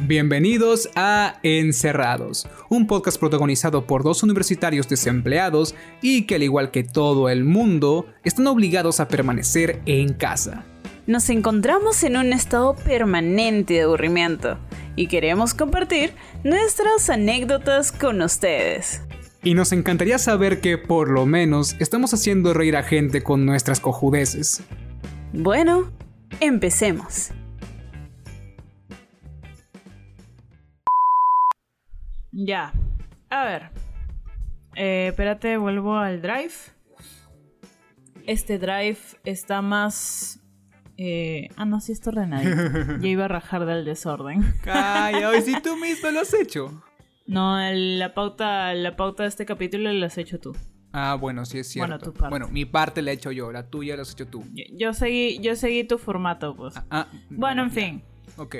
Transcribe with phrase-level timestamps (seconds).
[0.00, 6.84] Bienvenidos a Encerrados, un podcast protagonizado por dos universitarios desempleados y que al igual que
[6.84, 10.64] todo el mundo, están obligados a permanecer en casa.
[11.06, 14.58] Nos encontramos en un estado permanente de aburrimiento
[14.96, 16.12] y queremos compartir
[16.44, 19.00] nuestras anécdotas con ustedes.
[19.42, 23.80] Y nos encantaría saber que por lo menos estamos haciendo reír a gente con nuestras
[23.80, 24.62] cojudeces.
[25.32, 25.90] Bueno,
[26.40, 27.30] empecemos.
[32.38, 32.72] Ya.
[33.30, 33.70] A ver.
[34.74, 36.52] Eh, espérate, vuelvo al drive.
[38.26, 40.40] Este drive está más.
[40.98, 42.44] Eh, ah, no, sí está ordenado.
[43.00, 44.42] Yo iba a rajar del desorden.
[44.62, 46.82] Calla, hoy sí tú mismo lo has hecho.
[47.26, 50.54] No, el- la pauta, la pauta de este capítulo la has hecho tú.
[50.92, 51.88] Ah, bueno, sí es cierto.
[51.88, 52.30] Bueno, tu parte.
[52.30, 54.44] Bueno, mi parte la he hecho yo, la tuya la has hecho tú.
[54.52, 56.74] Yo, yo seguí, yo seguí tu formato, pues.
[56.90, 58.02] Ah, bueno, en fin.
[58.36, 58.56] Ok.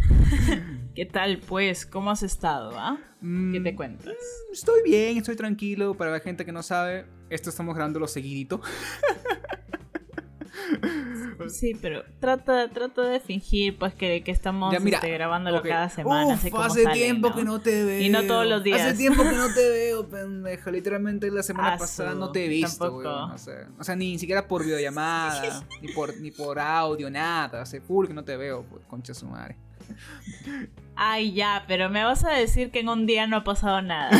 [0.94, 1.86] ¿Qué tal, pues?
[1.86, 2.98] ¿Cómo has estado, ah?
[3.20, 4.14] ¿Qué te Mm, cuentas?
[4.52, 5.94] Estoy bien, estoy tranquilo.
[5.94, 8.60] Para la gente que no sabe, esto estamos grabándolo seguidito.
[11.48, 15.88] Sí, pero trata, trata de fingir, pues, que, que estamos Ya, mira, este, grabándolo cada
[15.88, 16.34] semana.
[16.34, 17.34] Uf, hace sale, tiempo ¿no?
[17.34, 18.00] que no te veo.
[18.00, 18.80] Y no todos los días.
[18.80, 20.70] Hace tiempo que no te veo, pendeja.
[20.70, 22.94] Literalmente la semana Ah, pasada no te he visto.
[22.94, 27.62] O sea, o sea, ni siquiera por videollamada, ni por ni por audio, nada.
[27.62, 29.56] Hace full que no te veo, pues, concha su madre.
[30.96, 34.10] Ay, ya, pero me vas a decir que en un día no ha pasado nada.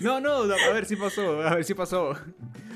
[0.00, 2.16] No, no, a ver si pasó, a ver si pasó.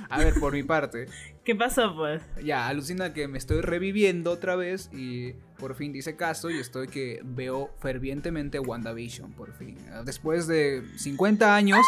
[0.08, 1.06] A ver, por mi parte.
[1.44, 2.20] ¿Qué pasó, pues?
[2.42, 6.88] Ya, alucina que me estoy reviviendo otra vez y por fin dice caso y estoy
[6.88, 9.78] que veo fervientemente WandaVision, por fin.
[10.05, 11.78] Después de 50 años,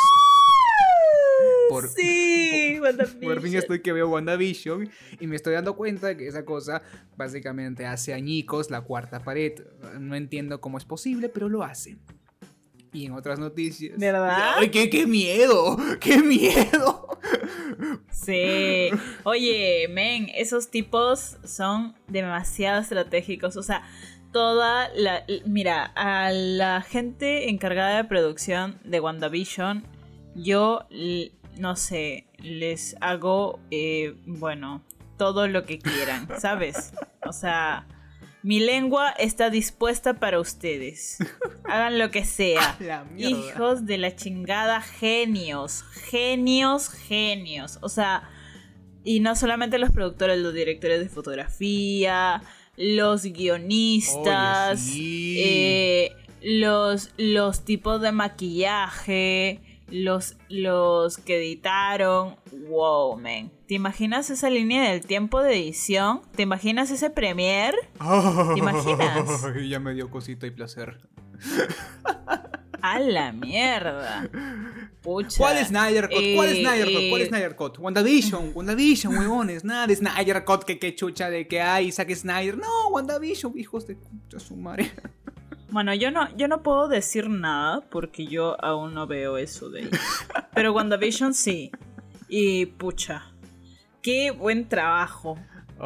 [1.73, 3.21] por, sí, por, WandaVision.
[3.21, 6.83] por fin estoy que veo WandaVision y me estoy dando cuenta que esa cosa
[7.17, 9.55] básicamente hace añicos la cuarta pared.
[9.99, 11.97] No entiendo cómo es posible, pero lo hace.
[12.93, 13.99] Y en otras noticias...
[13.99, 14.57] ¿Verdad?
[14.59, 15.79] ¡Ay, qué, qué miedo!
[16.01, 17.09] ¡Qué miedo!
[18.11, 18.91] Sí.
[19.25, 23.57] Oye, men, esos tipos son demasiado estratégicos.
[23.57, 23.83] O sea,
[24.33, 25.25] toda la.
[25.47, 29.85] Mira, a la gente encargada de producción de WandaVision,
[30.35, 30.87] yo
[31.59, 34.83] no sé, les hago, eh, bueno,
[35.17, 36.93] todo lo que quieran, ¿sabes?
[37.27, 37.87] O sea.
[38.45, 41.19] Mi lengua está dispuesta para ustedes.
[41.63, 42.77] Hagan lo que sea.
[42.81, 43.07] La.
[43.17, 47.79] Hijos de la chingada, genios, genios, genios.
[47.83, 48.29] O sea,
[49.05, 52.43] y no solamente los productores, los directores de fotografía,
[52.77, 55.37] los guionistas, Oye, sí.
[55.39, 59.61] eh, los, los tipos de maquillaje,
[59.93, 62.37] los, los que editaron.
[62.69, 63.53] Wow, man.
[63.67, 66.23] ¿Te imaginas esa línea del tiempo de edición?
[66.35, 67.77] ¿Te imaginas ese premiere?
[68.55, 69.47] ¿Te imaginas?
[69.69, 70.99] Ya me dio cosita y placer.
[72.83, 74.29] A la mierda.
[75.03, 75.37] Pucha.
[75.39, 76.23] ¿Cuál es Snyder Cut?
[76.35, 77.09] ¿Cuál es Snyder Cut?
[77.11, 77.79] ¿Cuál es eh, Snyder Cut?
[77.79, 79.65] WandaVision, WandaVision, huevones.
[79.65, 82.59] Nada de Snyder Cut, que qué chucha de que hay, saque Snyder.
[82.59, 84.91] No, WandaVision, hijos de puta su madre.
[85.73, 89.81] Bueno, yo no, yo no puedo decir nada porque yo aún no veo eso de
[89.81, 89.91] ahí.
[90.55, 91.73] Pero WandaVision sí.
[92.29, 93.33] Y pucha.
[94.03, 95.37] Qué buen trabajo.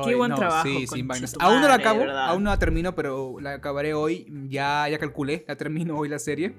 [0.04, 0.64] Qué Ay, buen no, trabajo.
[0.66, 1.36] Sí, sin vainas.
[1.38, 4.26] Aún no la acabo, aún no la termino, pero la acabaré hoy.
[4.48, 6.54] Ya, ya calculé, la termino hoy la serie.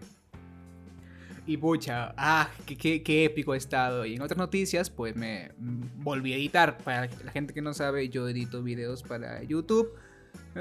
[1.45, 4.05] Y pucha, ah, qué, qué- qué épico ha estado.
[4.05, 6.77] Y en otras noticias, pues me mm, volví a editar.
[6.79, 9.89] Para la gente que no sabe, yo edito videos para YouTube.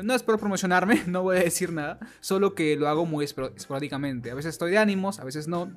[0.03, 1.99] No es por promocionarme, no voy a decir nada.
[2.21, 4.31] Solo que lo hago muy espor- esporádicamente.
[4.31, 5.71] A veces estoy de ánimos, a veces no.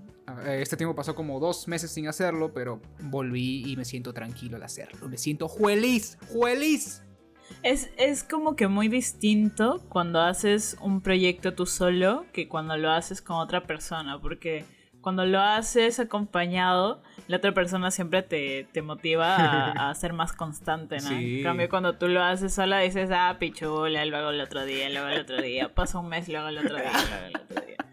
[0.46, 4.64] Este tiempo pasó como dos meses sin hacerlo, pero volví y me siento tranquilo al
[4.64, 5.08] hacerlo.
[5.10, 7.04] Me siento feliz, feliz.
[7.64, 12.92] Es, es como que muy distinto cuando haces un proyecto tú solo que cuando lo
[12.92, 14.22] haces con otra persona.
[14.22, 14.66] Porque
[15.02, 20.34] cuando lo haces acompañado, la otra persona siempre te, te motiva a, a ser más
[20.34, 21.10] constante, ¿no?
[21.10, 21.38] Sí.
[21.40, 24.90] En cambio, cuando tú lo haces sola, dices, ah, pichula, lo hago el otro día,
[24.90, 25.74] lo hago el otro día.
[25.74, 27.76] Pasa un mes, lo hago el otro día, lo hago el otro día.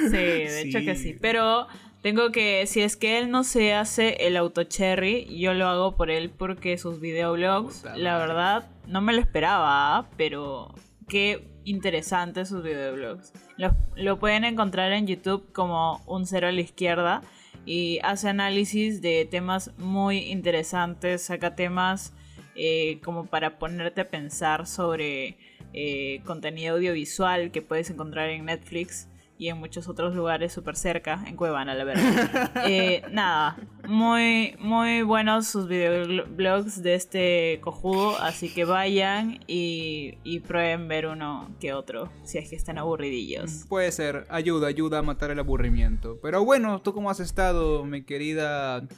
[0.00, 1.12] Sí, de hecho que Sí.
[1.12, 1.18] sí.
[1.20, 1.66] Pero
[2.00, 5.94] tengo que, si es que él no se hace el auto cherry, yo lo hago
[5.96, 8.26] por él porque sus videoblogs, Puta la madre.
[8.26, 10.74] verdad, no me lo esperaba, pero
[11.08, 13.32] qué interesantes sus videoblogs.
[13.56, 17.22] Lo, lo pueden encontrar en YouTube como un cero a la izquierda
[17.66, 22.12] y hace análisis de temas muy interesantes, saca temas
[22.56, 25.36] eh, como para ponerte a pensar sobre
[25.72, 29.08] eh, contenido audiovisual que puedes encontrar en Netflix
[29.44, 32.50] y en muchos otros lugares súper cerca, en Cuevana, la verdad.
[32.66, 40.40] Eh, nada, muy, muy buenos sus videoblogs de este cojudo, así que vayan y, y
[40.40, 43.66] prueben ver uno que otro, si es que están aburridillos.
[43.68, 46.18] Puede ser, ayuda, ayuda a matar el aburrimiento.
[46.22, 48.88] Pero bueno, ¿tú cómo has estado, mi querida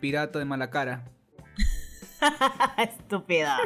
[0.00, 1.10] pirata de mala cara?
[2.78, 3.58] Estúpida.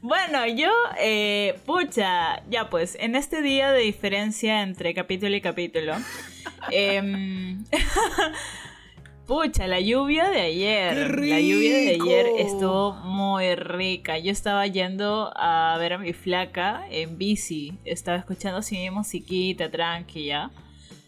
[0.00, 5.94] Bueno, yo, eh, pucha, ya pues, en este día de diferencia entre capítulo y capítulo,
[6.70, 7.64] em,
[9.26, 14.18] pucha, la lluvia de ayer, la lluvia de ayer estuvo muy rica.
[14.18, 20.50] Yo estaba yendo a ver a mi flaca en bici, estaba escuchando así musiquita tranquila.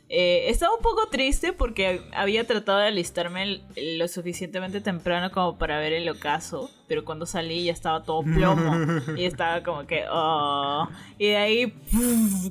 [0.08, 5.80] Eh, estaba un poco triste porque había tratado de alistarme lo suficientemente temprano como para
[5.80, 10.88] ver el ocaso, pero cuando salí ya estaba todo plomo y estaba como que, oh.
[11.18, 11.74] Y de ahí,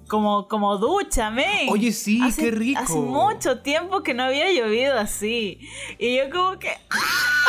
[0.08, 1.70] como, como ducha, men.
[1.70, 2.82] Oye, sí, qué rico.
[2.82, 5.60] Hace mucho tiempo que no había llovido así.
[6.00, 7.46] Y yo como que, ¡ah!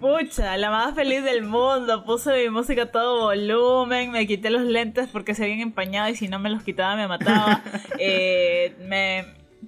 [0.00, 2.04] pucha, la más feliz del mundo.
[2.04, 6.16] Puse mi música a todo volumen, me quité los lentes porque se habían empañado y
[6.16, 7.62] si no me los quitaba me mataba.
[8.00, 9.24] Eh, me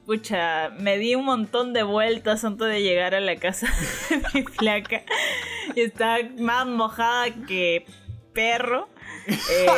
[0.07, 3.67] pucha, me di un montón de vueltas antes de llegar a la casa
[4.11, 5.03] de mi flaca.
[5.75, 7.87] Y estaba más mojada que
[8.33, 8.89] perro.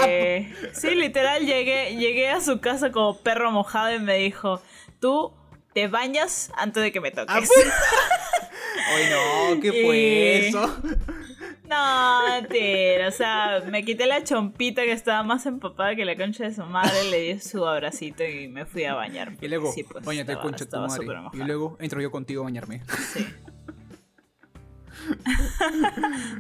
[0.06, 4.62] Eh, sí, literal, llegué, llegué a su casa como perro mojado y me dijo,
[5.00, 5.34] tú
[5.74, 7.28] te bañas antes de que me toques.
[7.28, 7.40] Ah.
[8.94, 10.82] Ay, no, ¿qué fue eso?
[11.72, 16.44] No, tira, o sea, me quité la chompita que estaba más empapada que la concha
[16.44, 19.32] de su madre, le di su abracito y me fui a bañar.
[19.40, 21.06] Y luego, sí, pues, bañate concha de tu madre.
[21.32, 22.82] Y luego entro yo contigo a bañarme.
[23.12, 23.26] Sí.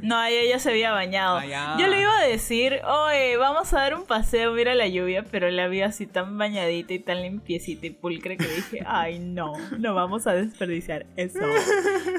[0.02, 1.38] no, ella ya se había bañado.
[1.38, 5.24] Ah, yo le iba a decir, oye, vamos a dar un paseo, mira la lluvia,
[5.30, 9.54] pero la vi así tan bañadita y tan limpiecita y pulcre que dije, ay, no,
[9.78, 11.40] no vamos a desperdiciar eso.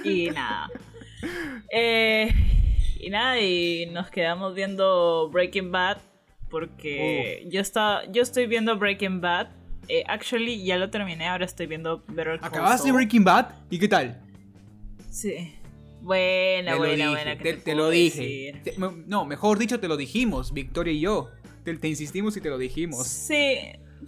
[0.04, 0.68] Y nada.
[1.72, 2.34] Eh,
[3.06, 5.98] y nada, y nos quedamos viendo Breaking Bad
[6.54, 9.48] porque yo, está, yo estoy viendo Breaking Bad.
[9.88, 13.48] Eh, actually, ya lo terminé, ahora estoy viendo Better Call ¿Acabaste Breaking Bad?
[13.72, 14.22] ¿Y qué tal?
[15.10, 15.56] Sí.
[16.02, 17.38] Buena, buena, buena.
[17.40, 18.62] Te, lo dije.
[19.08, 21.32] no, mejor dicho, te lo dijimos, Victoria y yo.
[21.64, 23.08] Te, te, insistimos y te lo dijimos.
[23.08, 23.58] Sí,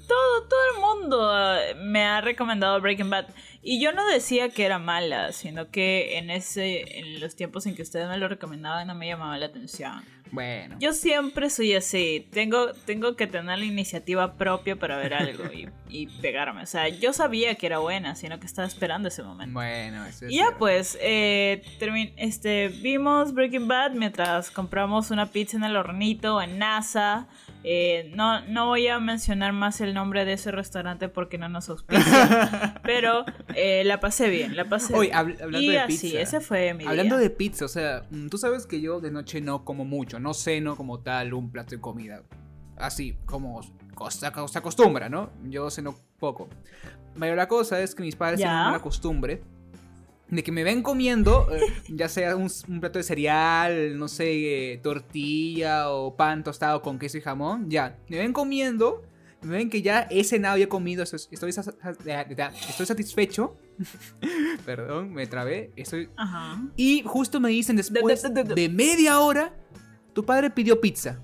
[0.08, 3.26] todo, todo el mundo ah, me ha recomendado Breaking Bad.
[3.68, 7.74] Y yo no decía que era mala, sino que en ese, en los tiempos en
[7.74, 10.04] que ustedes me lo recomendaban no me llamaba la atención.
[10.32, 10.76] Bueno.
[10.80, 12.28] Yo siempre soy así.
[12.32, 16.62] Tengo, tengo que tener la iniciativa propia para ver algo y, y pegarme.
[16.62, 19.54] O sea, yo sabía que era buena, sino que estaba esperando ese momento.
[19.54, 21.64] Bueno, eso es Y ya pues, eh,
[22.18, 27.28] este, vimos Breaking Bad mientras compramos una pizza en el hornito en NASA.
[27.64, 31.70] Eh, no, no voy a mencionar más el nombre de ese restaurante porque no nos
[31.70, 32.80] auspicia.
[32.84, 35.16] pero eh, la pasé bien, la pasé bien.
[35.16, 36.20] hablando de pizza.
[36.20, 39.42] ese fue mi Hablando de pizza, o sea, mm, tú sabes que yo de noche
[39.42, 42.24] no como mucho, no ceno como tal un plato de comida.
[42.78, 43.62] Así como
[44.10, 45.30] se acostumbra, ¿no?
[45.46, 46.50] Yo ceno poco.
[47.18, 49.42] Pero la cosa es que mis padres tienen una costumbre
[50.30, 52.50] de que me ven comiendo, eh, ya sea un,
[52.80, 57.98] plato de cereal, no sé, eh, tortilla o pan tostado con queso y jamón, ya,
[58.10, 59.04] me ven comiendo,
[59.48, 61.52] ven que ya he cenado y he comido, estoy, estoy,
[62.86, 63.56] satisfecho.
[64.66, 65.72] Perdón, me trabé.
[65.76, 66.10] Estoy...
[66.76, 69.54] Y justo me dicen después de media hora,
[70.14, 71.22] tu padre pidió pizza.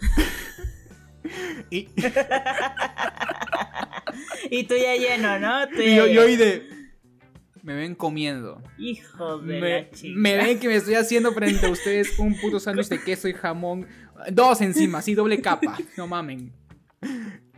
[1.70, 1.88] y...
[4.50, 5.64] y tú ya lleno, ¿no?
[5.80, 6.74] y yo, yo de
[7.64, 8.62] me ven comiendo.
[8.76, 10.18] Hijo de me, la chica.
[10.18, 13.32] Me ven que me estoy haciendo frente a ustedes un puto sándwich de queso y
[13.32, 13.86] jamón.
[14.30, 15.78] Dos encima, así doble capa.
[15.96, 16.52] No mamen.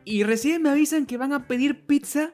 [0.05, 2.33] Y recién me avisan que van a pedir pizza.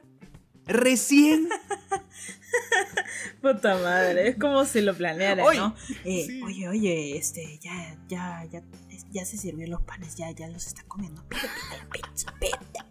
[0.65, 1.49] Recién.
[3.41, 5.75] Puta madre, es como si lo planearan, ¿no?
[6.05, 8.63] Eh, oye, oye, este, ya, ya, ya,
[9.11, 11.27] ya se sirvieron los panes, ya, ya los está comiendo.
[11.27, 12.85] Pide, pide la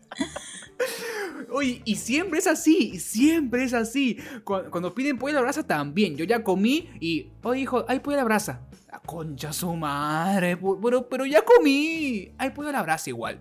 [1.51, 4.19] Uy, y siempre es así, siempre es así.
[4.45, 6.17] Cuando, piden pollo a la brasa también.
[6.17, 8.69] Yo ya comí y, oye hijo, hay pollo a la brasa.
[8.91, 12.33] La concha su madre, pero, pero ya comí.
[12.39, 13.41] Hay pollo a la brasa igual.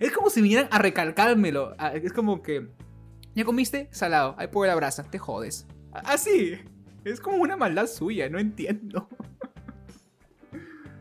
[0.00, 1.76] Es como si vinieran a recalcármelo.
[1.94, 2.68] Es como que,
[3.34, 3.88] ¿ya comiste?
[3.90, 5.66] Salado, hay pollo a la brasa, te jodes.
[5.92, 6.58] Así.
[7.04, 9.08] Es como una maldad suya, no entiendo.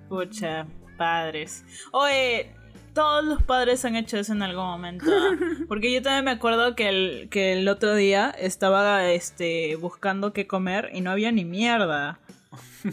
[0.07, 0.65] Pucha,
[0.97, 1.63] padres.
[1.91, 2.55] Oye,
[2.99, 5.05] todos los padres han hecho eso en algún momento.
[5.69, 10.47] Porque yo también me acuerdo que el, que el otro día estaba este, buscando qué
[10.47, 12.19] comer y no había ni mierda.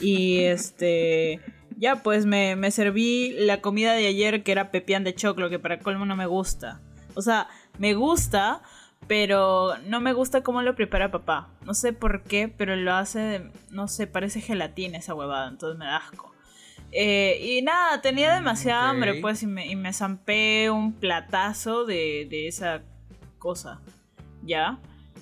[0.01, 1.41] Y este.
[1.77, 5.59] Ya, pues me, me serví la comida de ayer que era pepián de choclo, que
[5.59, 6.81] para colmo no me gusta.
[7.17, 7.49] O sea,
[7.79, 8.63] me gusta,
[9.09, 11.49] pero no me gusta cómo lo prepara papá.
[11.65, 15.77] No sé por qué, pero lo hace, de, no sé, parece gelatina esa huevada, entonces
[15.77, 16.36] me da asco.
[16.93, 21.85] Eh, y nada, tenía Mm, demasiada hambre, pues, y me, y me zampé un platazo
[21.85, 22.83] de, de esa
[23.39, 23.81] cosa,
[24.43, 24.79] ¿ya?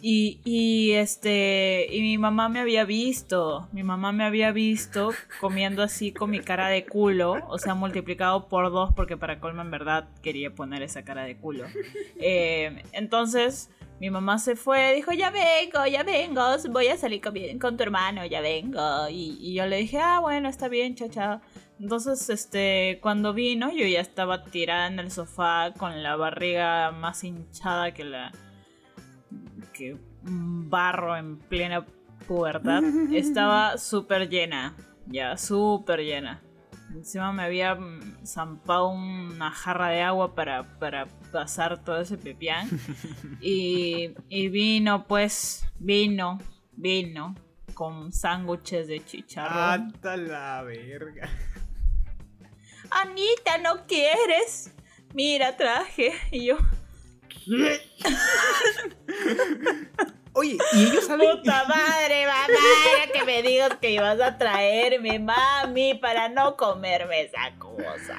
[0.06, 5.82] Y, y este, y mi mamá me había visto, mi mamá me había visto comiendo
[5.82, 9.70] así con mi cara de culo, o sea, multiplicado por dos, porque para colma en
[9.70, 11.64] verdad quería poner esa cara de culo.
[12.20, 17.34] Eh, entonces, mi mamá se fue, dijo, ya vengo, ya vengo, voy a salir con,
[17.58, 19.08] con tu hermano, ya vengo.
[19.08, 21.40] Y, y yo le dije, ah, bueno, está bien, chao, chao.
[21.80, 27.24] Entonces, este, cuando vino, yo ya estaba tirada en el sofá con la barriga más
[27.24, 28.32] hinchada que la.
[29.72, 31.84] que un barro en plena
[32.26, 32.82] pubertad.
[33.12, 34.74] Estaba súper llena,
[35.06, 36.42] ya, súper llena.
[36.94, 37.76] Encima me había
[38.24, 42.68] zampado una jarra de agua para, para pasar todo ese pepián.
[43.40, 46.38] Y, y vino, pues, vino,
[46.72, 47.34] vino
[47.74, 49.92] con sándwiches de chicharrón.
[49.92, 51.28] Hasta la verga.
[52.90, 54.72] Anita, ¿no quieres?
[55.12, 56.12] Mira, traje.
[56.30, 56.56] Y yo,
[60.34, 61.30] Oye, ¿y ellos saben?
[61.30, 67.56] puta madre, mamá, que me digas que ibas a traerme, mami, para no comerme esa
[67.58, 68.18] cosa.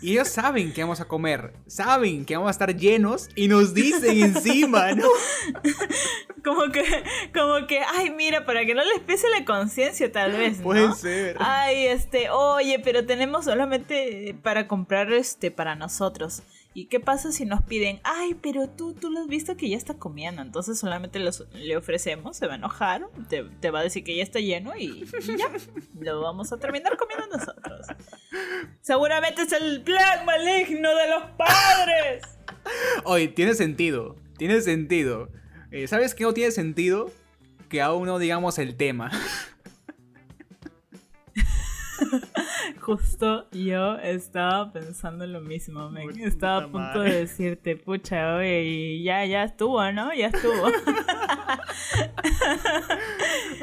[0.00, 3.74] Y ellos saben que vamos a comer, saben que vamos a estar llenos y nos
[3.74, 5.06] dicen encima, ¿no?
[6.42, 6.82] Como que,
[7.32, 10.64] como que, ay, mira, para que no les pese la conciencia, tal vez, ¿no?
[10.64, 11.36] Puede ser.
[11.38, 16.42] Ay, este, oye, pero tenemos solamente para comprar este para nosotros.
[16.74, 19.76] ¿Y qué pasa si nos piden, ay, pero tú, tú lo has visto que ya
[19.76, 20.40] está comiendo?
[20.40, 24.16] Entonces solamente los- le ofrecemos, se va a enojar, te, te va a decir que
[24.16, 25.50] ya está lleno y, y ya,
[26.00, 27.86] lo vamos a terminar comiendo nosotros.
[28.80, 32.22] Seguramente es el plan maligno de los padres.
[33.04, 35.28] Oye, tiene sentido, tiene sentido.
[35.72, 37.10] Eh, ¿Sabes qué no tiene sentido?
[37.68, 39.10] Que aún no digamos el tema.
[42.82, 46.08] Justo yo estaba pensando en lo mismo, men.
[46.08, 47.12] Puta Estaba a punto madre.
[47.12, 50.12] de decirte, pucha, oye, y ya, ya estuvo, ¿no?
[50.12, 50.66] Ya estuvo.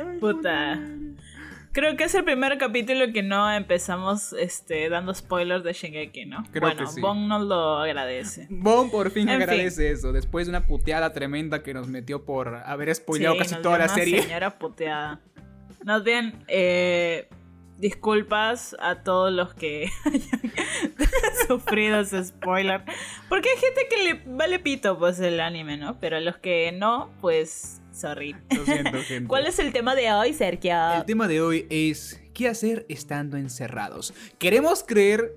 [0.19, 0.79] Puta.
[1.71, 6.43] Creo que es el primer capítulo que no empezamos este, dando spoilers de Shingeki, ¿no?
[6.51, 6.99] Creo bueno, que sí.
[6.99, 8.47] Bon nos lo agradece.
[8.49, 9.43] Bon por fin En fin.
[9.43, 13.53] agradece eso, después de una puteada tremenda que nos metió por haber spoileado Sí, casi
[13.55, 14.21] nos toda dio la una serie.
[14.23, 15.19] señora puteada.
[15.85, 17.29] Más bien, eh,
[17.79, 20.41] disculpas a todos los que hayan
[21.47, 22.83] sufrido ese spoiler.
[23.27, 25.99] Porque hay gente que le vale pito pues el anime, ¿no?
[25.99, 28.35] Pero a los que no, pues, sorry.
[28.55, 29.27] Lo siento, gente.
[29.27, 30.75] ¿Cuál es el tema de hoy, Sergio?
[30.97, 34.13] El tema de hoy es ¿qué hacer estando encerrados?
[34.37, 35.33] Queremos creer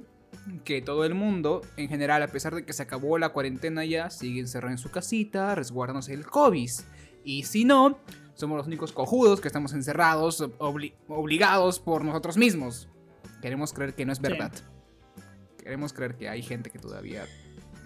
[0.64, 4.10] que todo el mundo, en general, a pesar de que se acabó la cuarentena ya,
[4.10, 6.70] sigue encerrado en su casita, resguardándose el COVID.
[7.24, 8.00] Y si no,
[8.34, 12.88] somos los únicos cojudos que estamos encerrados, obli- obligados por nosotros mismos.
[13.40, 14.22] Queremos creer que no es Sí.
[14.22, 14.52] verdad.
[15.62, 17.24] Queremos creer que hay gente que todavía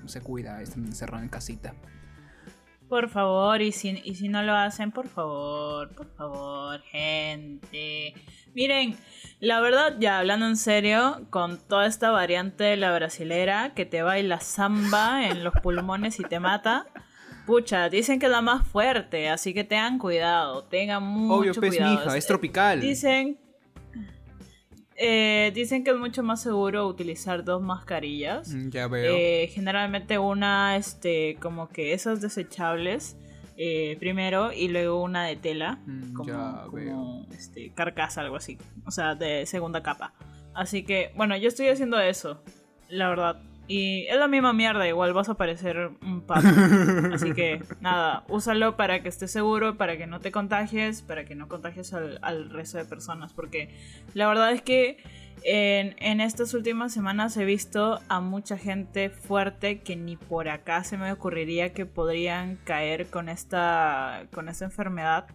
[0.03, 1.75] no se cuida, está encerrado en casita.
[2.89, 8.15] Por favor, y si, y si no lo hacen, por favor, por favor, gente.
[8.55, 8.97] Miren,
[9.41, 14.03] la verdad, ya hablando en serio, con toda esta variante de la brasilera que te
[14.03, 16.87] baila samba en los pulmones y te mata.
[17.47, 21.71] Pucha, dicen que es la más fuerte, así que tengan cuidado, tengan mucho Obvio, pez
[21.77, 22.01] cuidado.
[22.01, 22.81] mija, es tropical.
[22.81, 23.39] Dicen,
[24.97, 28.49] eh, dicen que es mucho más seguro utilizar dos mascarillas.
[28.53, 29.15] Mm, Ya veo.
[29.17, 33.17] Eh, generalmente una, este, como que esas desechables
[33.59, 38.59] eh, primero y luego una de tela, Mm, como, ya como, este, carcasa, algo así,
[38.85, 40.13] o sea, de segunda capa.
[40.53, 42.43] Así que, bueno, yo estoy haciendo eso,
[42.89, 43.41] la verdad.
[43.69, 46.47] Y es la misma mierda, igual vas a parecer un pato.
[47.13, 51.35] Así que, nada, úsalo para que estés seguro, para que no te contagies, para que
[51.35, 53.33] no contagies al, al resto de personas.
[53.33, 53.71] Porque
[54.15, 54.99] la verdad es que
[55.43, 60.85] en, en estas últimas semanas he visto a mucha gente fuerte que ni por acá
[60.85, 65.27] se me ocurriría que podrían caer con esta, con esta enfermedad,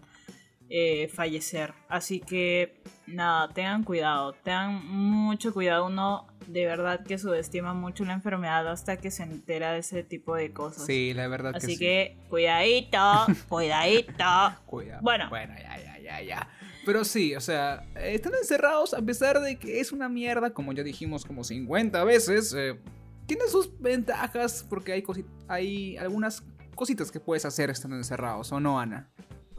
[0.74, 1.74] eh, fallecer.
[1.88, 5.84] Así que nada, tengan cuidado, tengan mucho cuidado.
[5.86, 10.34] Uno de verdad que subestima mucho la enfermedad hasta que se entera de ese tipo
[10.34, 10.86] de cosas.
[10.86, 11.78] Sí, la verdad Así que sí.
[11.78, 12.98] que cuidadito,
[13.48, 14.24] cuidadito.
[14.66, 14.98] Cuida.
[15.02, 15.28] Bueno.
[15.28, 16.48] Bueno, ya, ya, ya, ya.
[16.86, 20.72] Pero sí, o sea, eh, están encerrados a pesar de que es una mierda, como
[20.72, 22.54] ya dijimos como 50 veces.
[22.56, 22.80] eh,
[23.26, 25.04] tiene sus ventajas porque hay,
[25.48, 26.42] hay algunas
[26.74, 29.10] cositas que puedes hacer estando encerrados, ¿o no, Ana?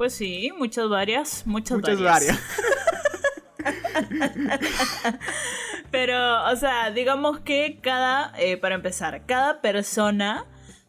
[0.03, 2.37] Pues sí, muchas varias, muchas, Muchas varias.
[3.63, 3.89] varias.
[5.91, 10.45] Pero, o sea, digamos que cada, eh, para empezar, cada persona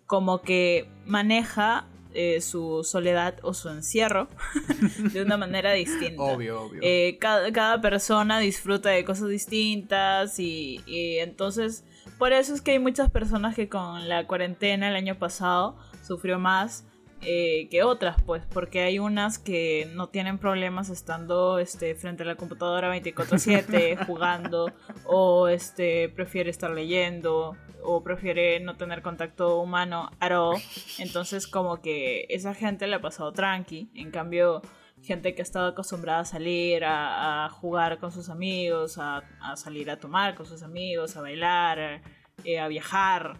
[0.07, 4.27] como que maneja eh, su soledad o su encierro
[5.13, 6.21] de una manera distinta.
[6.21, 6.81] Obvio, obvio.
[6.83, 11.85] Eh, cada, cada, persona disfruta de cosas distintas y, y, entonces
[12.19, 16.41] por eso es que hay muchas personas que con la cuarentena el año pasado sufrió
[16.41, 16.85] más
[17.25, 22.27] eh, que otras, pues, porque hay unas que no tienen problemas estando este, frente a
[22.27, 24.73] la computadora 24/7 jugando
[25.07, 30.61] o este, prefiere estar leyendo o prefiere no tener contacto humano at all.
[30.99, 33.91] Entonces como que esa gente le ha pasado tranqui.
[33.95, 34.63] En cambio,
[35.03, 39.23] gente que ha estado acostumbrada a salir, a, jugar con sus amigos, a,
[39.57, 42.03] salir a tomar con sus amigos, a bailar,
[42.45, 43.39] eh, a viajar.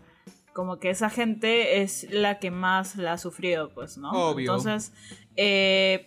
[0.55, 4.11] Como que esa gente es la que más la ha sufrido, pues, ¿no?
[4.13, 4.43] Obvio.
[4.43, 4.93] Entonces,
[5.37, 6.07] eh,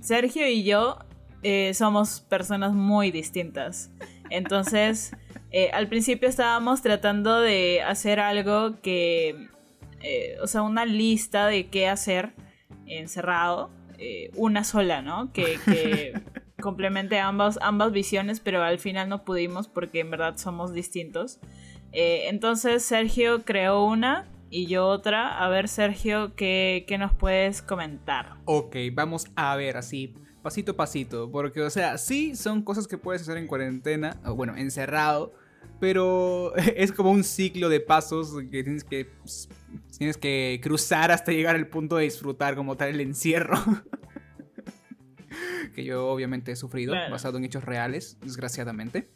[0.00, 0.98] Sergio y yo
[1.42, 3.90] eh, somos personas muy distintas.
[4.30, 5.16] Entonces,
[5.50, 9.48] eh, al principio estábamos tratando de hacer algo que,
[10.42, 12.34] o sea, una lista de qué hacer
[12.86, 13.70] encerrado,
[14.36, 15.32] una sola, ¿no?
[15.32, 16.12] Que,
[16.60, 21.38] complemente ambas, ambas visiones, pero al final no pudimos porque en verdad somos distintos.
[21.96, 25.44] Entonces Sergio creó una y yo otra.
[25.44, 28.34] A ver, Sergio, ¿qué, ¿qué, nos puedes comentar?
[28.44, 31.30] Ok, vamos a ver así, pasito a pasito.
[31.30, 35.32] Porque, o sea, sí son cosas que puedes hacer en cuarentena, o bueno, encerrado
[35.80, 39.48] pero es como un ciclo de pasos que tienes que, pues,
[39.96, 43.58] tienes que cruzar hasta llegar al punto de disfrutar como tal el encierro.
[45.74, 49.10] que yo obviamente he sufrido, basado en hechos reales, desgraciadamente.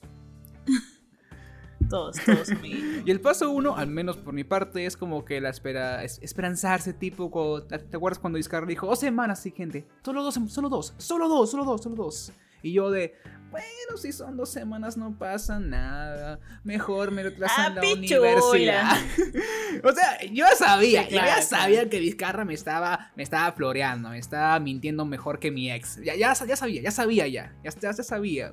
[1.91, 2.49] Todos, todos,
[3.05, 6.19] Y el paso uno, al menos por mi parte, es como que la espera, es
[6.23, 10.95] esperanzarse, tipo, ¿te acuerdas cuando Discar dijo, dos semanas, sí, gente, solo dos, solo dos,
[10.99, 12.33] solo dos, solo dos, solo dos?
[12.63, 13.15] Y yo de,
[13.51, 16.39] bueno, si son dos semanas no pasa nada.
[16.63, 18.97] Mejor me retrasan ah, la universidad.
[19.85, 24.19] o sea, yo sabía, yo ya sabía que Vizcarra me estaba, me estaba floreando, me
[24.19, 25.97] estaba mintiendo mejor que mi ex.
[25.97, 28.53] Ya, ya, ya sabía, ya sabía ya, ya, ya, sabía.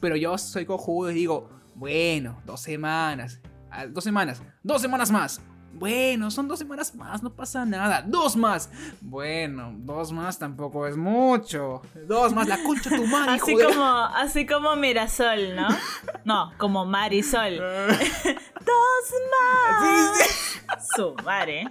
[0.00, 3.40] Pero yo soy cojudo y digo, bueno, dos semanas,
[3.70, 5.40] ah, dos semanas, dos semanas más.
[5.76, 8.00] Bueno, son dos semanas más, no pasa nada.
[8.00, 8.70] Dos más.
[9.00, 11.82] Bueno, dos más tampoco es mucho.
[12.06, 13.32] Dos más, la concha tu madre.
[13.32, 15.66] Así como, así como Mirasol, ¿no?
[16.24, 17.56] No, como Marisol.
[17.58, 20.16] dos más.
[20.16, 20.60] Sí, sí.
[20.96, 21.68] Su madre.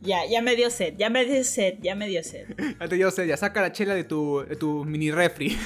[0.00, 2.48] Ya, ya me dio sed, ya me dio sed, ya me dio sed.
[2.80, 5.56] Ya te dio sed, ya saca la chela de tu, de tu mini refri.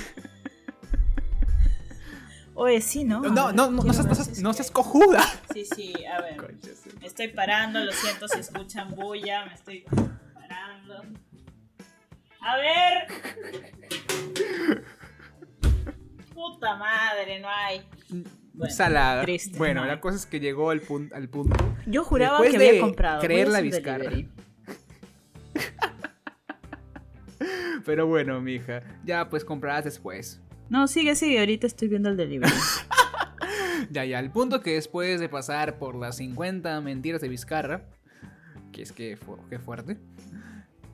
[2.54, 3.20] Oye, sí, ¿no?
[3.20, 5.24] No, no, no, no, seas, no, seas, cojuda.
[5.52, 6.54] Sí, sí, a ver.
[7.00, 9.84] Me estoy parando, lo siento si escuchan bulla, me estoy
[10.34, 11.02] parando.
[12.40, 13.08] A ver.
[16.32, 17.82] Puta madre, no hay.
[18.52, 19.26] Bueno, Salada.
[19.56, 21.56] bueno, la cosa es que llegó al, punto, al punto.
[21.86, 23.20] Yo juraba que había comprado.
[23.20, 24.12] Creer la Vizcarra.
[27.84, 30.40] Pero bueno, mija, ya pues comprarás después.
[30.68, 32.52] No, sigue, sigue, ahorita estoy viendo el delivery.
[33.90, 37.84] ya, ya, el punto que después de pasar por las 50 mentiras de Vizcarra,
[38.72, 39.18] que es que,
[39.50, 39.98] qué fuerte,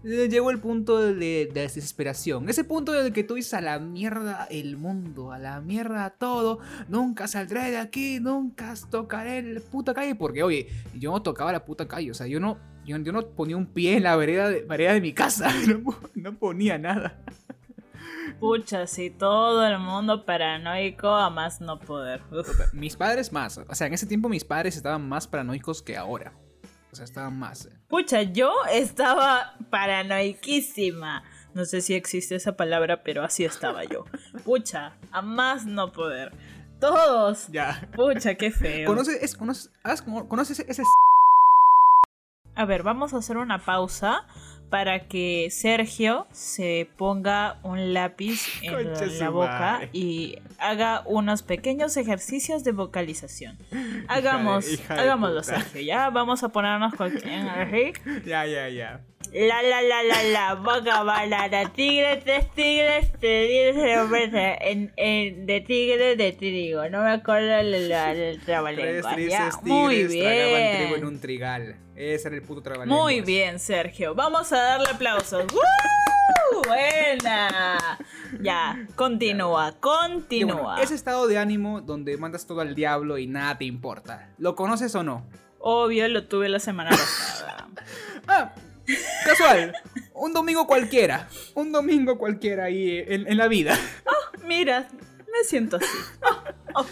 [0.02, 2.48] llegó el punto de, desesperación.
[2.48, 6.10] Ese punto en el que tú dices a la mierda el mundo, a la mierda
[6.10, 11.52] todo, nunca saldré de aquí, nunca tocaré la puta calle, porque oye, yo no tocaba
[11.52, 14.48] la puta calle, o sea, yo no, yo, no ponía un pie en la vereda
[14.48, 15.52] de, de mi casa,
[16.14, 17.22] no ponía nada.
[18.38, 22.22] Pucha, sí, todo el mundo paranoico a más no poder.
[22.72, 23.58] Mis padres más.
[23.58, 26.32] O sea, en ese tiempo mis padres estaban más paranoicos que ahora.
[26.92, 27.66] O sea, estaban más.
[27.66, 27.70] Eh.
[27.88, 31.22] Pucha, yo estaba paranoiquísima.
[31.54, 34.04] No sé si existe esa palabra, pero así estaba yo.
[34.44, 36.32] Pucha, a más no poder.
[36.80, 37.48] Todos.
[37.48, 37.88] Ya.
[37.94, 38.86] Pucha, qué feo.
[38.86, 40.82] ¿Conoces, conoces ese...
[42.54, 44.26] A ver, vamos a hacer una pausa
[44.70, 52.62] para que Sergio se ponga un lápiz en la boca y haga unos pequeños ejercicios
[52.64, 53.58] de vocalización.
[54.08, 56.10] Hagamos, hagámoslo, Sergio, ¿ya?
[56.10, 57.20] Vamos a ponernos cualquier...
[58.24, 59.00] Ya, ya, ya.
[59.32, 65.60] La la la la la boca la tigre, tres tigres, tres tigres en, en, de
[65.60, 66.88] tigre de trigo.
[66.88, 69.16] No me acuerdo el, el, trabalengua.
[69.62, 70.78] Muy bien.
[70.78, 71.76] trigo en un trigal.
[72.00, 72.86] Ese era el puto trabajo.
[72.86, 74.14] Muy bien, Sergio.
[74.14, 75.44] Vamos a darle aplausos.
[75.52, 76.62] ¡Woo!
[76.66, 77.98] Buena.
[78.40, 80.80] Ya, continúa, continúa.
[80.80, 84.30] ese estado de ánimo donde mandas todo al diablo y nada te importa.
[84.38, 85.26] ¿Lo conoces o no?
[85.58, 87.68] Obvio, lo tuve la semana pasada.
[88.28, 88.54] ah,
[89.26, 89.74] casual.
[90.14, 91.28] Un domingo cualquiera.
[91.54, 93.76] Un domingo cualquiera ahí en, la vida.
[94.06, 94.88] Oh, mira,
[95.30, 95.86] me siento así.
[96.22, 96.86] Oh, oh.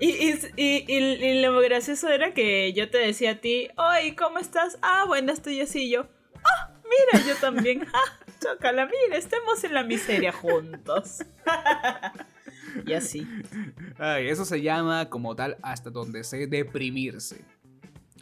[0.00, 4.38] Y, y, y, y, lo gracioso era que yo te decía a ti, ¡Ay, ¿cómo
[4.38, 4.78] estás?
[4.80, 6.06] Ah, bueno, estoy así yo.
[6.36, 7.86] ¡Ah, mira, yo también!
[7.92, 11.22] ¡Ah, chócala, mira, estemos en la miseria juntos!
[12.86, 13.26] y así.
[13.98, 17.44] Ay, eso se llama como tal hasta donde sé deprimirse.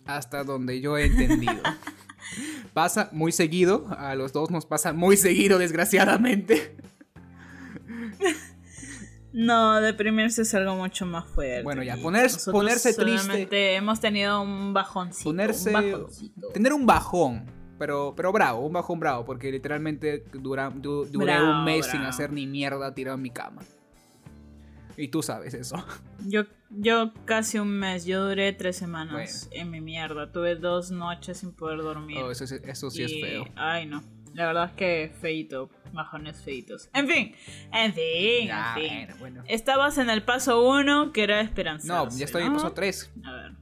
[0.04, 1.62] Hasta donde yo he entendido.
[2.74, 6.76] pasa muy seguido, a los dos nos pasa muy seguido, desgraciadamente.
[9.38, 11.62] No, deprimirse es algo mucho más fuerte.
[11.62, 13.76] Bueno, ya, ponerse, ponerse triste.
[13.76, 15.30] Hemos tenido un bajoncito.
[15.30, 15.72] Ponerse.
[16.52, 17.46] Tener un bajón.
[17.78, 19.24] Pero, pero bravo, un bajón bravo.
[19.24, 23.62] Porque literalmente dura, duré un mes sin hacer ni mierda tirado en mi cama.
[24.96, 25.76] Y tú sabes eso.
[26.26, 30.32] Yo, yo casi un mes, yo duré tres semanas en mi mierda.
[30.32, 32.18] Tuve dos noches sin poder dormir.
[32.18, 33.44] Oh, eso, eso sí es feo.
[33.54, 34.02] Ay, no.
[34.34, 36.88] La verdad es que feito, bajones feitos.
[36.94, 37.34] En fin,
[37.72, 39.16] en fin, en fin.
[39.18, 41.88] Bueno, Estabas en el paso 1, que era esperanza.
[41.88, 43.10] No, ya estoy en el paso 3.
[43.24, 43.52] A ver.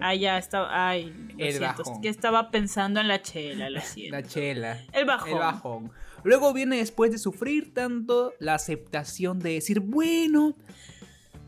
[0.00, 0.88] Ah, ya estaba.
[0.88, 1.82] Ay, lo el siento.
[1.82, 4.16] Es que estaba pensando en la chela, lo siento.
[4.16, 4.78] La chela.
[4.92, 5.28] El bajón.
[5.30, 5.92] El bajón.
[6.24, 10.56] Luego viene después de sufrir tanto la aceptación de decir, bueno,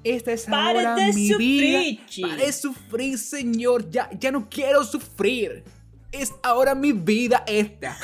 [0.05, 1.81] esta es ahora mi vida.
[2.21, 3.91] Para de sufrir, señor.
[3.91, 5.65] Ya, ya no quiero sufrir
[6.13, 7.97] es ahora mi vida esta.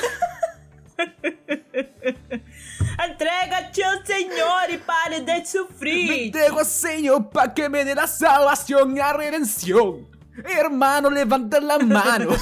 [3.03, 6.09] Entrega-te Señor y pare de sufrir.
[6.09, 10.07] Me entrego al Señor para que me dé la salvación y la redención.
[10.45, 12.31] Hermano, levanta la mano.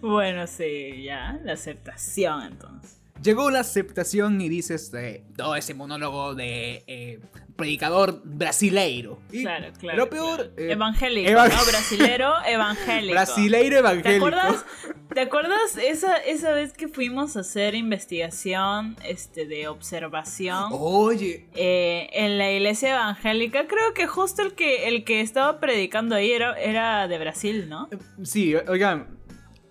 [0.00, 3.00] bueno, sí, ya, la aceptación entonces.
[3.22, 7.20] Llegó la aceptación y dices eh, todo ese monólogo de eh,
[7.60, 9.20] predicador brasileiro.
[9.30, 9.98] claro, claro.
[9.98, 10.52] Lo peor.
[10.56, 11.38] Eh, evangélico, ¿no?
[11.38, 13.12] Brasilero evangélico.
[13.12, 14.08] Brasileiro evangélico.
[14.08, 14.64] ¿Te acuerdas,
[15.14, 20.70] ¿te acuerdas esa, esa vez que fuimos a hacer investigación este, de observación?
[20.72, 21.46] Oye.
[21.54, 26.58] en la iglesia evangélica, creo que justo el que, el que estaba predicando ahí era,
[26.60, 27.88] era de Brasil, ¿no?
[28.22, 29.20] Sí, oigan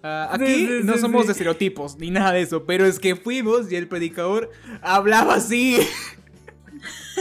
[0.02, 3.76] Ah, aquí no somos de estereotipos ni nada de eso, pero es que fuimos y
[3.76, 4.50] el predicador
[4.82, 5.78] hablaba así.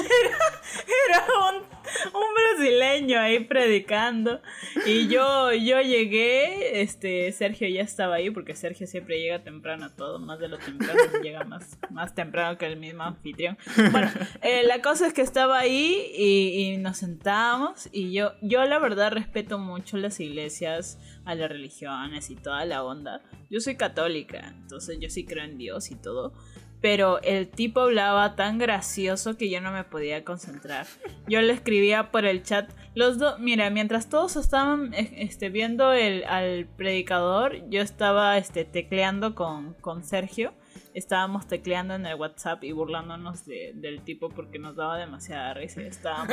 [1.08, 4.40] Era, un, brasileño ahí predicando.
[4.86, 9.94] Y yo, yo llegué, este, Sergio ya estaba ahí, porque Sergio siempre llega temprano a
[9.94, 13.58] todo, más de lo temprano, llega más, más temprano que el mismo anfitrión.
[13.90, 14.10] Bueno,
[14.42, 19.12] eh, la cosa es que estaba ahí y, nos sentábamos y yo, yo la verdad
[19.12, 23.20] respeto mucho las iglesias, a las religiones y toda la onda.
[23.50, 26.32] Yo soy católica, entonces yo sí creo en Dios y todo
[26.80, 30.86] pero el tipo hablaba tan gracioso que yo no me podía concentrar.
[31.26, 32.70] Yo le escribía por el chat.
[32.94, 38.64] Los dos, mira, mientras todos estaban eh, este, viendo el, al predicador, yo estaba este,
[38.64, 40.52] tecleando con, con Sergio
[40.94, 45.82] estábamos tecleando en el WhatsApp y burlándonos del tipo porque nos daba demasiada risa.
[45.82, 46.28] Estábamos.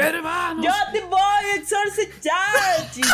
[0.63, 3.05] ¡Yo te voy a exorcizar!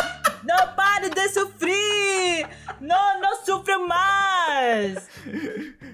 [0.44, 2.46] ¡No pares de sufrir!
[2.80, 5.08] ¡No, no sufre más!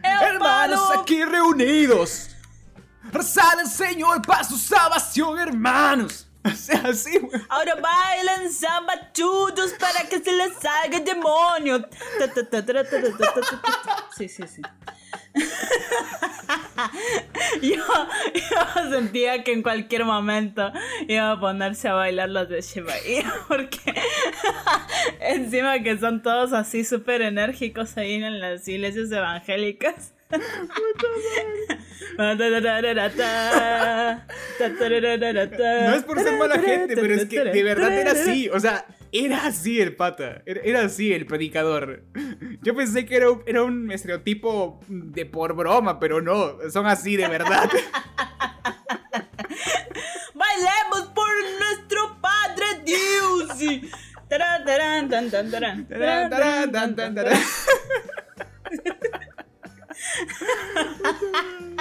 [0.02, 2.30] Hermanos aquí reunidos.
[3.10, 6.27] Rezad al Señor para su salvación, hermanos.
[7.48, 11.88] Ahora bailan zambachudos para que se les salga el demonio.
[14.16, 14.62] Sí, sí, sí.
[17.62, 17.84] yo,
[18.90, 20.72] sentía que en cualquier momento
[21.06, 22.94] iba a ponerse a bailar los de Shiba
[23.48, 23.94] porque
[25.20, 30.12] encima que son todos así súper enérgicos ahí en las iglesias evangélicas.
[35.88, 38.48] No es por ser mala gente, pero es que de verdad era así.
[38.48, 40.42] O sea, era así el pata.
[40.44, 42.04] Era, así el predicador.
[42.62, 46.56] Yo pensé que era, era un estereotipo de por broma, pero no.
[46.70, 47.70] Son así de verdad.
[50.34, 53.48] Bailemos por nuestro Padre Dios.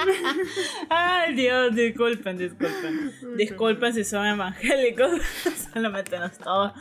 [0.89, 3.13] Ay, Dios, disculpen, disculpen.
[3.35, 5.21] Disculpen si son evangélicos.
[5.73, 6.73] Solamente nos estamos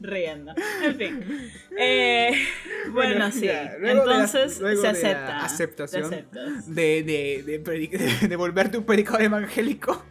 [0.00, 0.54] riendo.
[0.82, 1.50] En fin.
[1.78, 2.46] Eh,
[2.90, 3.48] bueno, sí.
[3.48, 5.44] Entonces se acepta.
[5.44, 10.04] aceptación de, de, de, de, volverte un predicador evangélico.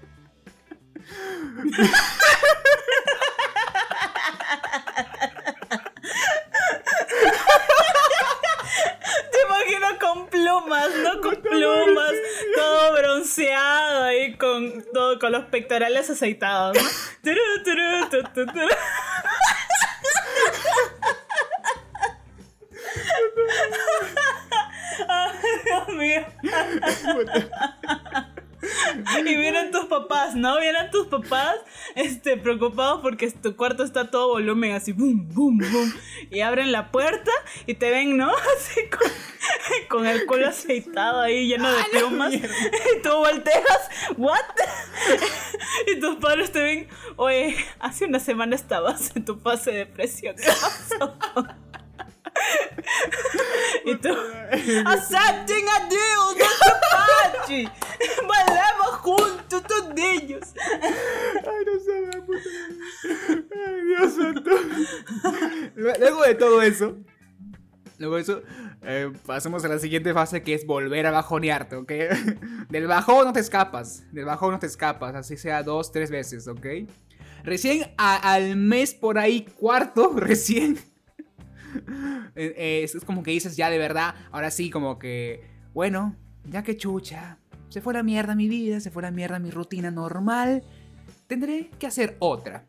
[10.61, 11.21] plumas, ¿no?
[11.21, 12.13] Con plumas,
[12.55, 16.89] todo bronceado ahí con todo con los pectorales aceitados, ¿no?
[25.07, 25.31] Ay,
[25.65, 26.25] Dios mío.
[29.89, 30.59] Papás, ¿no?
[30.59, 31.55] Vienen tus papás,
[31.95, 35.93] este, preocupados porque tu cuarto está todo volumen, así, boom, boom, boom.
[36.29, 37.31] Y abren la puerta
[37.65, 38.29] y te ven, ¿no?
[38.57, 38.81] Así
[39.89, 42.33] con, el culo aceitado ahí, lleno de plumas.
[42.39, 44.39] Y tú volteas, ¿what?
[45.87, 50.35] Y tus padres te ven, oye, hace una semana estabas en tu fase de depresión.
[50.35, 51.17] ¿Qué pasó?
[53.85, 54.09] Y tú,
[54.85, 57.71] acepten a Deus, nosso parte.
[58.27, 60.53] Valemos juntos, todos niños.
[60.55, 62.49] Ay, no sé, puta.
[63.67, 64.51] Ay, Dios santo.
[65.75, 66.97] Luego de todo eso,
[67.97, 68.41] luego de eso,
[68.81, 71.91] eh, pasamos a la siguiente fase que es volver a bajonearte, ¿ok?
[72.69, 76.47] Del bajón no te escapas, del bajón no te escapas, así sea dos, tres veces,
[76.47, 76.65] ¿ok?
[77.43, 80.79] Recién al mes por ahí, cuarto, recién
[82.39, 86.63] eh, eh, es, como que dices ya de verdad, ahora sí, como que, bueno, ya
[86.63, 90.63] que chucha, se fue la mierda mi vida, se fue la mierda mi rutina normal,
[91.27, 92.65] tendré que hacer otra.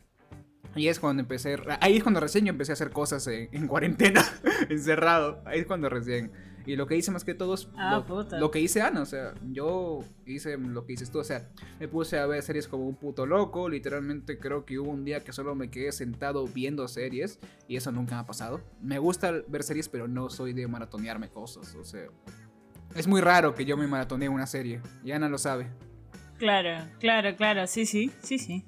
[0.74, 4.24] Y es cuando empecé, ahí es cuando recién yo empecé a hacer cosas en, cuarentena,
[4.68, 6.32] encerrado, ahí es cuando recién
[6.70, 8.04] y lo que hice más que todo es ah,
[8.38, 11.48] lo, que hice Ana, o sea, yo hice lo que dices tú, o sea,
[11.80, 15.24] me puse a ver series como un puto loco, literalmente creo que hubo un día
[15.24, 18.60] que solo me quedé sentado viendo series y eso nunca me ha pasado.
[18.80, 22.06] Me gusta ver series, pero no soy de maratonearme cosas, o sea,
[22.94, 25.66] es muy raro que yo me maratonee una serie, y Ana lo sabe.
[26.38, 28.64] Claro, claro, claro, sí, sí, sí, sí.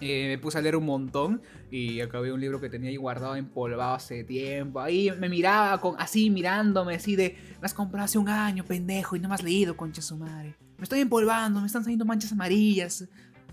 [0.00, 3.36] Eh, me puse a leer un montón y acabé un libro que tenía ahí guardado
[3.36, 4.80] empolvado hace tiempo.
[4.80, 9.16] Ahí me miraba con, así mirándome, así de, me has comprado hace un año, pendejo,
[9.16, 10.54] y no me has leído, concha su madre.
[10.76, 13.08] Me estoy empolvando, me están saliendo manchas amarillas.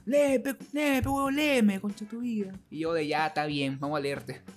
[0.05, 2.53] Lee, pe, lee, pe, huevo, léeme, concha tu vida.
[2.69, 4.41] Y yo de, ya, está bien, vamos a leerte.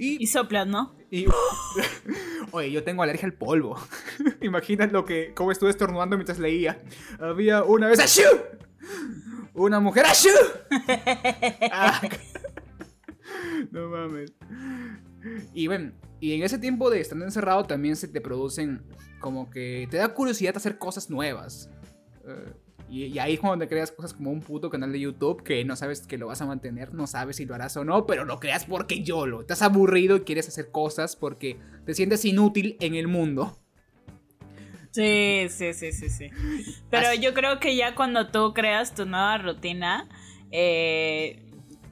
[0.00, 0.94] Y, y soplas, ¿no?
[2.52, 3.76] Oye, yo tengo alergia al polvo.
[4.42, 6.80] Imaginas lo que, cómo estuve estornudando mientras leía.
[7.18, 7.98] Había una vez...
[7.98, 8.22] ¡Ashú!
[9.54, 10.28] Una mujer ¡Ashu!
[11.72, 12.00] Ah.
[13.70, 14.32] no mames.
[15.52, 18.82] Y bueno, y en ese tiempo de estar encerrado también se te producen
[19.20, 21.70] como que te da curiosidad hacer cosas nuevas.
[22.26, 22.52] Eh,
[22.90, 25.76] y, ahí es cuando te creas cosas como un puto canal de YouTube que no
[25.76, 28.40] sabes que lo vas a mantener, no sabes si lo harás o no, pero lo
[28.40, 29.42] creas porque yo lo.
[29.42, 33.58] Estás aburrido y quieres hacer cosas porque te sientes inútil en el mundo.
[34.90, 36.30] Sí, sí, sí, sí, sí.
[36.90, 40.08] Pero yo creo que ya cuando tú creas tu nueva rutina,
[40.50, 41.42] eh,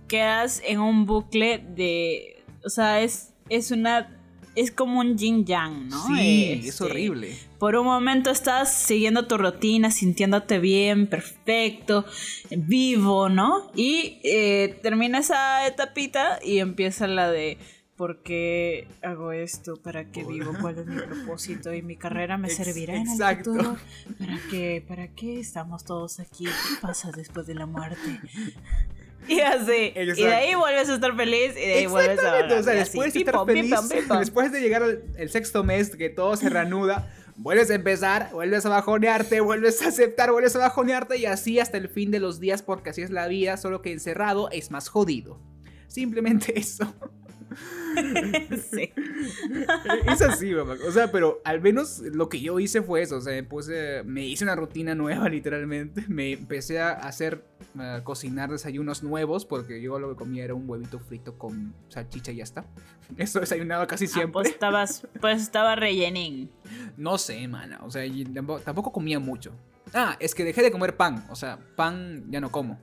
[0.09, 2.45] quedas en un bucle de...
[2.65, 4.13] O sea, es, es una...
[4.55, 6.07] Es como un yin yang, ¿no?
[6.07, 7.37] Sí, es este, horrible.
[7.59, 12.07] Por un momento estás siguiendo tu rutina, sintiéndote bien, perfecto,
[12.51, 13.71] vivo, ¿no?
[13.75, 17.59] Y eh, termina esa etapita y empieza la de
[17.97, 19.77] ¿Por qué hago esto?
[19.77, 20.53] ¿Para qué vivo?
[20.61, 21.73] ¿Cuál es mi propósito?
[21.73, 23.77] ¿Y mi carrera me servirá en el futuro?
[24.19, 24.85] ¿Para qué?
[24.87, 26.45] ¿Para qué estamos todos aquí?
[26.45, 28.21] ¿Qué pasa después de la muerte?
[29.29, 29.93] Y así.
[29.97, 32.47] Y de ahí vuelves a estar feliz y de ahí vuelves a...
[32.47, 33.75] O sea, después de estar feliz,
[34.21, 38.65] después de llegar al el sexto mes, que todo se reanuda, vuelves a empezar, vuelves
[38.67, 42.41] a bajonearte, vuelves a aceptar, vuelves a bajonearte y así hasta el fin de los
[42.41, 45.41] días porque así es la vida, solo que encerrado es más jodido.
[45.89, 46.95] Simplemente eso.
[48.71, 48.93] sí.
[50.07, 50.77] Es así, mamá.
[50.87, 53.17] O sea, pero al menos lo que yo hice fue eso.
[53.17, 56.05] O sea, me puse, me hice una rutina nueva, literalmente.
[56.09, 57.45] Me empecé a hacer,
[57.79, 62.33] a cocinar desayunos nuevos, porque yo lo que comía era un huevito frito con salchicha
[62.33, 62.65] y ya está.
[63.17, 64.33] Eso desayunaba casi ah, siempre.
[64.33, 66.51] pues estabas, pues estaba rellenín.
[66.97, 67.81] No sé, mana.
[67.83, 68.03] O sea,
[68.65, 69.53] tampoco comía mucho.
[69.95, 71.25] Ah, es que dejé de comer pan.
[71.31, 72.79] O sea, pan ya no como.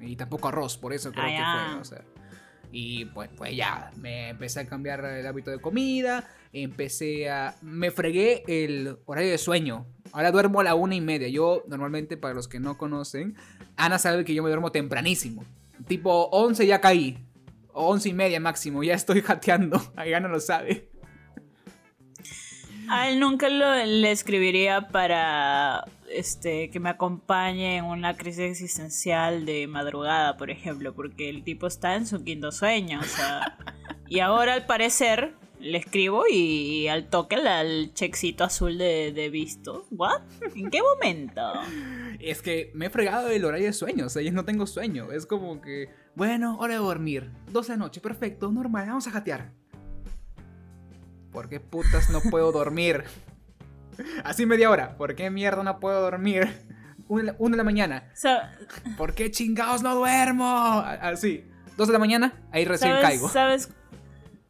[0.00, 1.80] Y tampoco arroz, por eso creo ah, que fue.
[1.80, 2.19] O sea.
[2.72, 7.56] Y pues, pues ya, me empecé a cambiar el hábito de comida, empecé a...
[7.62, 9.86] Me fregué el horario de sueño.
[10.12, 11.28] Ahora duermo a la una y media.
[11.28, 13.36] Yo normalmente, para los que no conocen,
[13.76, 15.44] Ana sabe que yo me duermo tempranísimo.
[15.86, 17.18] Tipo 11 ya caí.
[17.72, 19.80] 11 y media máximo, ya estoy jateando.
[19.96, 20.88] Ana lo sabe.
[22.88, 29.46] A él nunca lo, le escribiría para este, que me acompañe en una crisis existencial
[29.46, 33.56] de madrugada, por ejemplo, porque el tipo está en su quinto sueño, o sea,
[34.08, 39.86] y ahora al parecer le escribo y, al toque el checkcito azul de, visto.
[39.90, 40.22] ¿What?
[40.54, 41.42] ¿En qué momento?
[42.18, 45.12] Es que me he fregado el horario de sueño, o sea, yo no tengo sueño,
[45.12, 49.52] es como que, bueno, hora de dormir, 12 de noche, perfecto, normal, vamos a jatear.
[51.30, 53.04] ¿Por qué putas no puedo dormir?
[54.24, 54.96] Así media hora.
[54.96, 56.48] ¿Por qué mierda no puedo dormir?
[57.08, 58.04] Una, de la mañana.
[58.96, 60.82] ¿Por qué chingados no duermo?
[61.00, 61.44] Así.
[61.76, 63.28] Dos de la mañana, ahí recién caigo.
[63.28, 63.70] ¿sabes,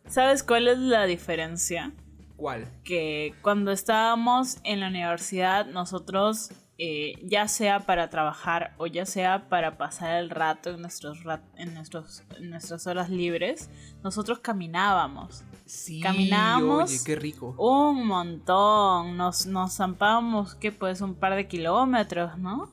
[0.08, 1.92] ¿Sabes cuál es la diferencia?
[2.36, 2.66] ¿Cuál?
[2.84, 9.50] que cuando estábamos en la universidad nosotros eh, ya sea para trabajar o ya sea
[9.50, 13.68] para pasar el rato en, nuestros rat- en, nuestros, en nuestras horas libres,
[14.02, 16.90] nosotros caminábamos Sí, Caminábamos.
[16.90, 17.54] Oye, qué rico.
[17.58, 22.72] un montón, nos, nos zampábamos, que pues un par de kilómetros, ¿no?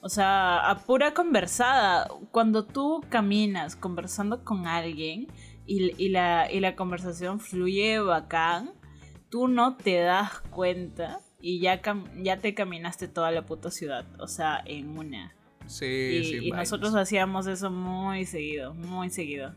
[0.00, 2.08] O sea, a pura conversada.
[2.30, 5.26] Cuando tú caminas conversando con alguien
[5.66, 8.70] y, y la, y la conversación fluye bacán,
[9.28, 14.06] tú no te das cuenta y ya, cam- ya te caminaste toda la puta ciudad.
[14.20, 15.34] O sea, en una.
[15.66, 16.38] Sí, Y, sí.
[16.46, 19.54] y nosotros hacíamos eso muy seguido, muy seguido.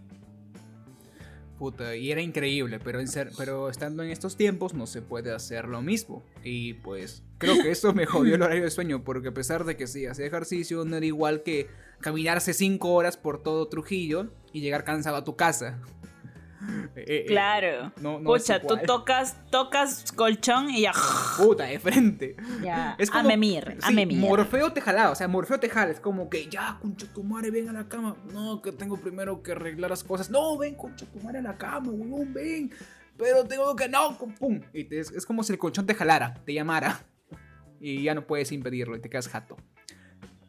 [1.64, 5.32] Puta, y era increíble, pero, en ser- pero estando en estos tiempos no se puede
[5.32, 6.22] hacer lo mismo.
[6.44, 9.78] Y pues creo que eso me jodió el horario de sueño, porque a pesar de
[9.78, 11.68] que sí, hacía ejercicio, no era igual que
[12.02, 15.80] caminarse 5 horas por todo Trujillo y llegar cansado a tu casa.
[16.96, 17.92] Eh, eh, Claro.
[18.02, 20.92] no- no es Pucha, tú tocas, tocas colchón y ya.
[21.38, 22.36] Puta, de frente.
[22.62, 24.20] ya Es a como- memir, a sí, memir.
[24.20, 27.50] Morfeo te jalaba, o sea, Morfeo te jala, es como que ya, concha tu madre,
[27.52, 28.16] ven a la cama.
[28.32, 30.30] No, que tengo primero que arreglar las cosas.
[30.30, 32.72] No, ven, concha tu madre a la cama, weón, ven.
[33.18, 34.62] Pero tengo que no, pum.
[34.74, 37.06] Y te- es, es como si el colchón te jalara, te llamara.
[37.80, 39.58] Y ya no puedes impedirlo y te quedas jato.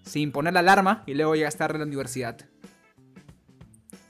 [0.03, 2.37] Sin poner la alarma y luego llegas tarde a la universidad.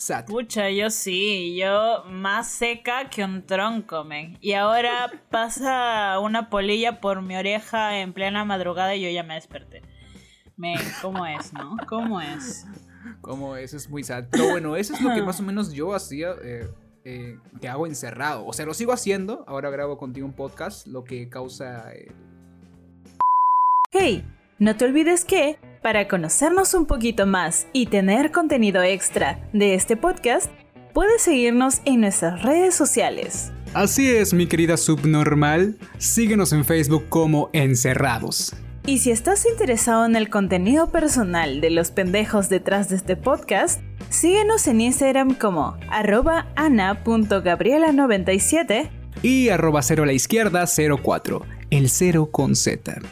[0.04, 0.26] Sat.
[0.26, 4.36] Pucha, yo sí, yo más seca que un tronco, men.
[4.40, 9.34] Y ahora pasa una polilla por mi oreja en plena madrugada y yo ya me
[9.34, 9.82] desperté.
[10.56, 11.76] Men, ¿cómo es, no?
[11.88, 12.66] ¿Cómo es?
[13.20, 14.24] Como eso es muy sad.
[14.30, 16.32] Pero bueno, eso es lo que más o menos yo hacía.
[16.42, 16.68] eh,
[17.06, 18.46] eh, que hago encerrado.
[18.46, 19.44] O sea, lo sigo haciendo.
[19.46, 20.86] Ahora grabo contigo un podcast.
[20.86, 21.92] Lo que causa.
[21.94, 22.12] eh,
[23.90, 24.24] Hey,
[24.58, 29.98] no te olvides que, para conocernos un poquito más y tener contenido extra de este
[29.98, 30.50] podcast,
[30.94, 33.52] puedes seguirnos en nuestras redes sociales.
[33.74, 35.76] Así es, mi querida subnormal.
[35.98, 38.56] Síguenos en Facebook como Encerrados.
[38.86, 43.82] Y si estás interesado en el contenido personal de los pendejos detrás de este podcast,
[44.08, 48.88] síguenos en Instagram como arroba ana.gabriela97
[49.20, 51.42] Y arroba cero a la izquierda 04.
[51.68, 53.02] El cero con Z.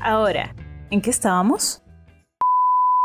[0.00, 0.56] Ahora,
[0.90, 1.82] ¿en qué estábamos?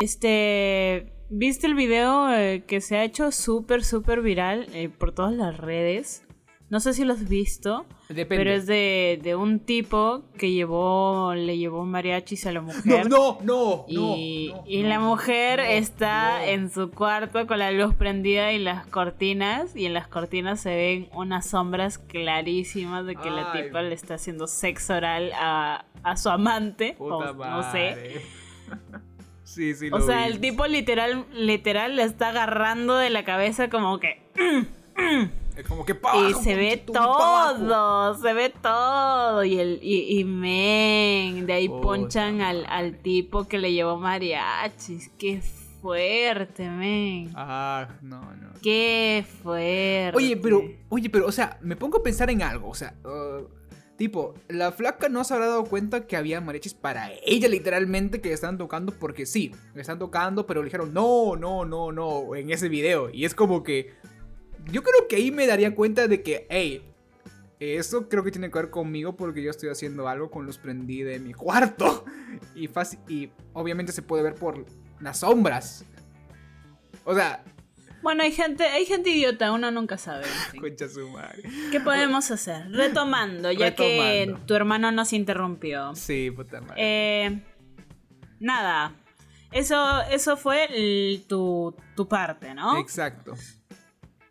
[0.02, 5.34] Este, ¿viste el video eh, que se ha hecho súper, súper viral eh, por todas
[5.34, 6.26] las redes?
[6.74, 8.36] No sé si lo has visto, Depende.
[8.36, 13.08] pero es de, de un tipo que llevó, le llevó mariachis a la mujer.
[13.12, 13.86] No, no, no.
[13.88, 18.58] Y, no, y no, la mujer está en su cuarto con la luz prendida y
[18.58, 19.76] las cortinas.
[19.76, 24.16] Y en las cortinas se ven unas sombras clarísimas de que la tipa le está
[24.16, 26.96] haciendo sexo oral a, a su amante.
[26.98, 28.20] Puta o no sé.
[29.44, 30.34] sí, sí, O lo sea, vi.
[30.34, 34.24] el tipo literal, literal le está agarrando de la cabeza como que...
[35.56, 39.44] Es como que pa' Y se ve todo, se ve todo.
[39.44, 45.10] Y el y, y men, de ahí ponchan al, al tipo que le llevó mariachis.
[45.18, 45.42] Qué
[45.82, 47.32] fuerte, men.
[47.36, 48.54] Ah, no, no.
[48.64, 50.16] Qué fuerte.
[50.16, 53.46] Oye, pero, oye, pero, o sea, me pongo a pensar en algo, o sea, uh,
[53.98, 58.30] tipo, la flaca no se habrá dado cuenta que había mariachis para ella, literalmente, que
[58.30, 62.34] le estaban tocando, porque sí, le están tocando, pero le dijeron, no, no, no, no,
[62.34, 63.94] en ese video, y es como que,
[64.72, 66.84] yo creo que ahí me daría cuenta de que, hey,
[67.60, 71.10] eso creo que tiene que ver conmigo porque yo estoy haciendo algo con luz prendida
[71.12, 72.06] de mi cuarto,
[72.56, 74.66] y fácil, y obviamente se puede ver por
[75.00, 75.86] las sombras.
[77.06, 77.44] O sea,
[78.02, 80.24] Bueno, hay gente, hay gente idiota, uno nunca sabe.
[80.26, 80.62] en fin.
[80.62, 81.44] concha su madre.
[81.72, 82.68] ¿Qué podemos hacer?
[82.72, 85.96] Retomando, ya que tu hermano nos interrumpió.
[85.96, 86.76] Sí, puta madre.
[86.78, 87.42] Eh,
[88.40, 88.94] nada.
[89.52, 92.78] Eso, eso fue el- tu, tu parte, ¿no?
[92.80, 93.36] Exacto.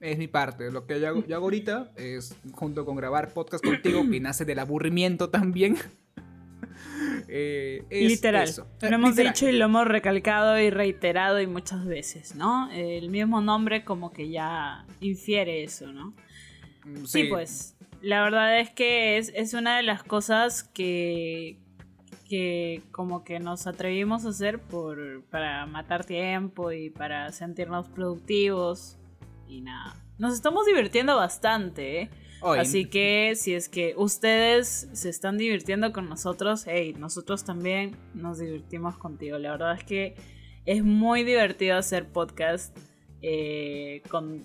[0.03, 0.71] Es mi parte.
[0.73, 4.45] Lo que yo hago, yo hago ahorita es, junto con grabar podcast contigo, que nace
[4.45, 5.77] del aburrimiento también.
[7.29, 8.49] eh, es Literal.
[8.49, 8.67] eso.
[8.81, 9.33] Lo hemos literal.
[9.33, 12.69] dicho y lo hemos recalcado y reiterado y muchas veces, ¿no?
[12.73, 16.15] El mismo nombre como que ya infiere eso, ¿no?
[16.85, 17.77] Mm, Sí, pues.
[18.01, 21.61] La verdad es que es, es una de las cosas que,
[22.29, 28.99] que como que nos atrevimos a hacer por, para matar tiempo y para sentirnos productivos
[29.53, 29.95] y nada.
[30.19, 32.11] Nos estamos divirtiendo bastante, ¿eh?
[32.43, 38.39] Así que si es que ustedes se están divirtiendo con nosotros, hey, nosotros también nos
[38.39, 39.39] divertimos contigo.
[39.39, 40.17] La verdad es que
[40.67, 42.77] es muy divertido hacer podcast
[43.25, 44.43] eh, con,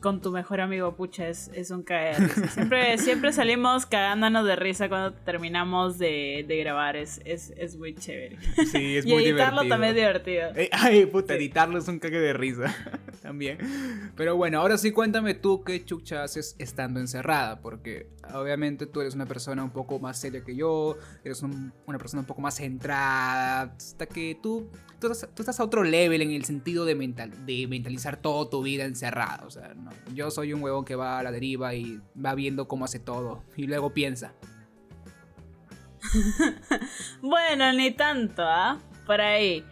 [0.00, 2.16] con tu mejor amigo Pucha, es, es un caer.
[2.18, 2.48] de risa.
[2.48, 7.94] Siempre, siempre salimos cagándonos de risa cuando terminamos de, de grabar, es, es, es muy
[7.94, 8.36] chévere.
[8.70, 9.68] Sí, es y muy editarlo divertido.
[9.68, 10.50] también es divertido.
[10.56, 11.38] Eh, ay, puta, Sí.
[11.38, 12.74] editarlo es un cague de risa.
[13.22, 13.58] También.
[14.16, 19.14] Pero bueno, ahora sí cuéntame tú qué chucha haces estando encerrada, porque obviamente tú eres
[19.14, 23.74] una persona un poco más seria que yo, eres una persona un poco más centrada,
[23.76, 24.70] hasta que tú,
[25.00, 28.84] tú, estás, a otro level en el sentido de, mental, de mentalizar toda tu vida
[28.84, 29.42] encerrada.
[29.46, 29.74] O sea,
[30.14, 33.42] yo soy un huevón que va a la deriva y va viendo cómo hace todo
[33.56, 34.34] y luego piensa.
[37.22, 38.78] bueno, ni tanto, ¿ah?
[39.06, 39.64] Por ahí.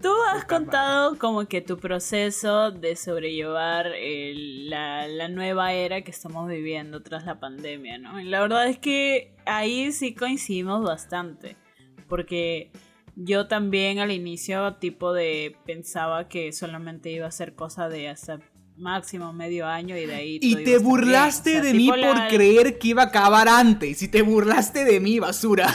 [0.00, 3.92] Tú has contado como que tu proceso de sobrellevar
[4.34, 8.18] la, nueva era que estamos viviendo tras la pandemia, ¿no?
[8.18, 11.56] Y la verdad es que ahí sí coincidimos bastante,
[12.08, 12.72] porque
[13.16, 18.40] yo también al inicio tipo de pensaba que solamente iba a ser cosa de hasta
[18.76, 20.38] máximo medio año y de ahí...
[20.40, 24.84] Y te burlaste de mí por creer que iba a acabar antes, y te burlaste
[24.84, 25.68] de mí, basura.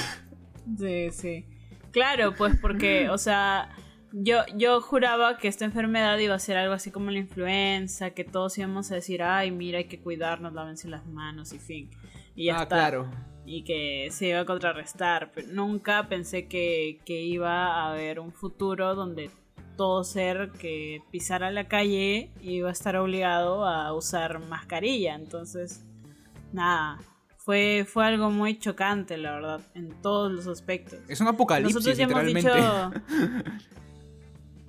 [0.78, 1.46] Sí, sí.
[1.92, 3.70] Claro, pues porque, o sea
[4.12, 8.24] yo, yo juraba que esta enfermedad iba a ser algo así como la influenza, que
[8.24, 11.90] todos íbamos a decir, ay, mira, hay que cuidarnos, lávense las manos y fin.
[12.36, 13.10] Y ya ah, claro.
[13.48, 15.32] Y que se iba a contrarrestar.
[15.34, 19.32] Pero nunca pensé que, que iba a haber un futuro donde
[19.76, 25.16] todo ser que pisara la calle iba a estar obligado a usar mascarilla.
[25.16, 25.84] Entonces,
[26.54, 27.00] nada.
[27.38, 31.00] Fue, fue algo muy chocante, la verdad, en todos los aspectos.
[31.08, 32.50] Es un apocalipsis, Nosotros ya hemos dicho,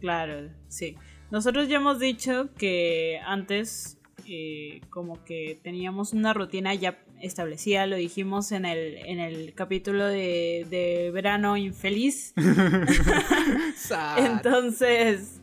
[0.01, 0.97] Claro, sí.
[1.31, 7.97] Nosotros ya hemos dicho que antes eh, como que teníamos una rutina ya establecida, lo
[7.97, 12.35] dijimos en el, en el capítulo de, verano infeliz.
[14.17, 15.41] entonces,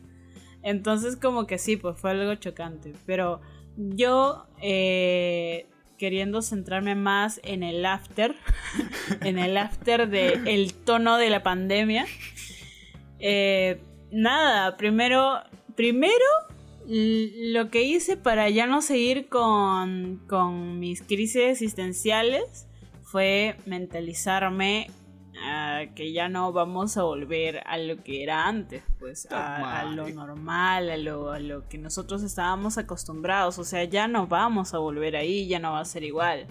[0.64, 2.94] entonces como que sí, pues fue algo chocante.
[3.06, 3.42] Pero
[3.76, 5.68] yo eh,
[5.98, 8.36] queriendo centrarme más en el after,
[9.22, 12.06] en el after del el tono de la pandemia.
[13.20, 15.42] Eh, nada, primero,
[15.76, 16.24] primero
[16.88, 22.68] lo que hice para ya no seguir con, con mis crisis existenciales
[23.04, 24.88] fue mentalizarme
[25.42, 30.08] a que ya no vamos a volver a lo que era antes, pues a, lo
[30.10, 34.78] normal, a lo, a lo, que nosotros estábamos acostumbrados, o sea, ya no vamos a
[34.78, 36.48] volver ahí, ya no va a ser igual.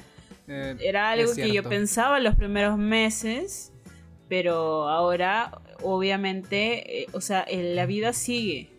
[0.49, 3.72] Eh, era algo que yo pensaba los primeros meses,
[4.28, 8.74] pero ahora obviamente, eh, o sea, la vida sigue.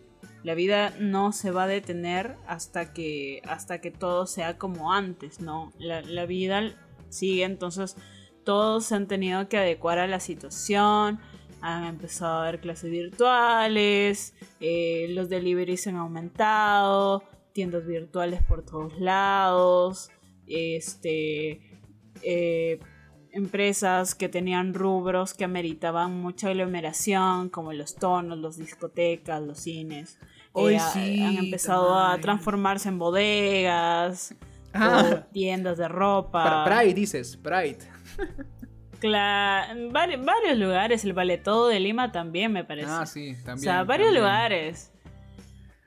[0.46, 5.39] La vida no se va a detener hasta que, hasta que todo sea como antes,
[5.39, 5.74] ¿no?
[5.80, 6.72] La, vida
[7.10, 7.98] sigue, entonces
[8.43, 11.20] todos se han tenido que adecuar a la situación,
[11.62, 19.00] han empezado a haber clases virtuales, eh, los deliveries han aumentado, tiendas virtuales por todos
[19.00, 20.12] lados,
[20.46, 21.60] este,
[22.22, 22.80] eh,
[23.32, 30.20] empresas que tenían rubros que ameritaban mucha aglomeración, como los tonos, los discotecas, los cines.
[30.58, 34.34] Hoy eh, sí, han empezado a transformarse en bodegas,
[34.74, 35.24] ah.
[35.34, 36.64] tiendas de ropa.
[36.64, 37.80] Pride dices, Pride.
[38.97, 42.89] Claro, varios lugares, el Todo de Lima también me parece.
[42.89, 43.58] Ah, sí, también.
[43.58, 44.91] O sea, varios lugares.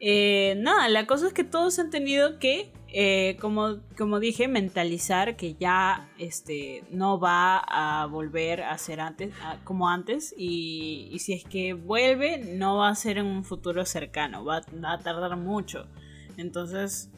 [0.00, 5.36] Eh, nada, la cosa es que todos han tenido que eh, como, como dije, mentalizar
[5.36, 9.34] que ya este, no va a volver a ser antes,
[9.64, 14.42] como antes y, si es que vuelve no va a ser en un futuro cercano,
[14.44, 15.86] va, a tardar mucho.
[16.38, 17.10] Entonces,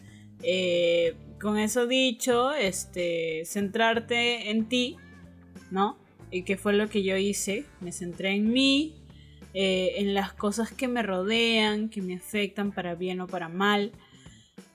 [0.43, 4.97] eh, con eso dicho, este, centrarte en ti,
[5.71, 5.99] ¿no?
[6.33, 9.00] Y que fue lo que yo hice, me centré en mí,
[9.55, 13.93] eh, en las cosas que me rodean, que me afectan para bien o para mal.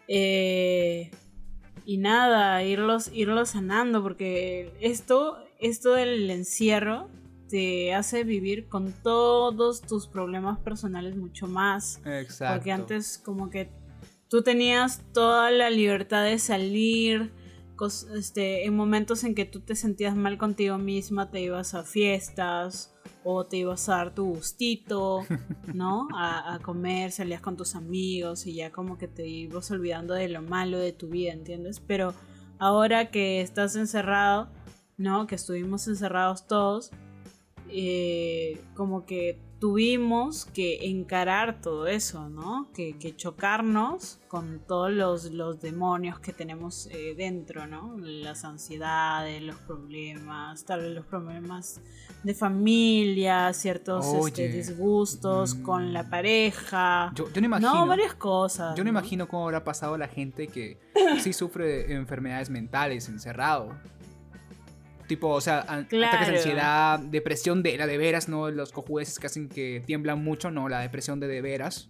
[0.07, 1.11] Eh,
[1.86, 7.09] y nada, irlos, irlos sanando, porque esto, esto del encierro
[7.47, 12.01] te hace vivir con todos tus problemas personales mucho más.
[12.05, 12.55] Exacto.
[12.55, 13.69] Porque antes como que
[14.30, 17.32] tú tenías toda la libertad de salir,
[18.13, 22.93] este, en momentos en que tú te sentías mal contigo misma, te ibas a fiestas
[23.23, 25.21] o te ibas a dar tu gustito,
[25.73, 26.07] ¿no?
[26.15, 30.41] A, comer, salías con tus amigos y ya como que te ibas olvidando de lo
[30.41, 31.80] malo de tu vida, ¿entiendes?
[31.80, 32.13] Pero
[32.59, 34.49] ahora que estás encerrado,
[34.97, 35.28] ¿no?
[35.28, 36.91] Que estuvimos encerrados todos,
[37.69, 42.70] eh, como que tuvimos que encarar todo eso, ¿no?
[42.72, 47.97] Que, chocarnos con todos los, los demonios que tenemos eh, dentro, ¿no?
[47.97, 51.82] Las ansiedades, los problemas, tal vez los problemas
[52.22, 55.63] de familia, ciertos este, disgustos mm.
[55.63, 57.11] con la pareja.
[57.16, 57.88] Yo, no imagino.
[57.88, 58.76] varias cosas.
[58.76, 60.78] Yo no, imagino cómo habrá pasado la gente que
[61.24, 63.76] sí sufre de enfermedades mentales encerrado.
[65.08, 69.28] Tipo, o sea, ataques de ansiedad, depresión de la de veras, no los cojueces que
[69.28, 71.89] hacen que tiemblan mucho, no, la depresión de de veras.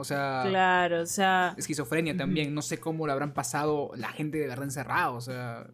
[0.00, 0.44] O sea.
[0.46, 1.54] Claro, o sea.
[1.56, 2.54] Esquizofrenia también.
[2.54, 5.10] No sé cómo lo habrán pasado la gente de verdad encerrada.
[5.10, 5.66] O sea.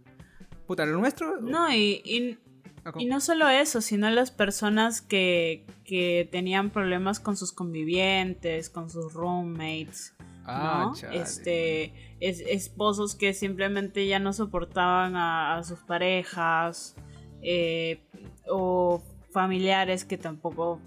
[0.67, 1.41] Puta, lo nuestro.
[1.41, 7.53] No, y, y, no solo eso, sino las personas que, que tenían problemas con sus
[7.53, 10.15] convivientes, con sus roommates.
[10.45, 11.11] Ah, ¿no?
[11.11, 16.97] Este, es, esposos que simplemente ya no soportaban a, sus parejas,
[17.43, 18.01] eh,
[18.49, 20.81] o familiares que tampoco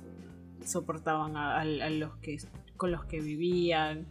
[0.66, 2.38] soportaban a, los que
[2.78, 4.08] con los que vivían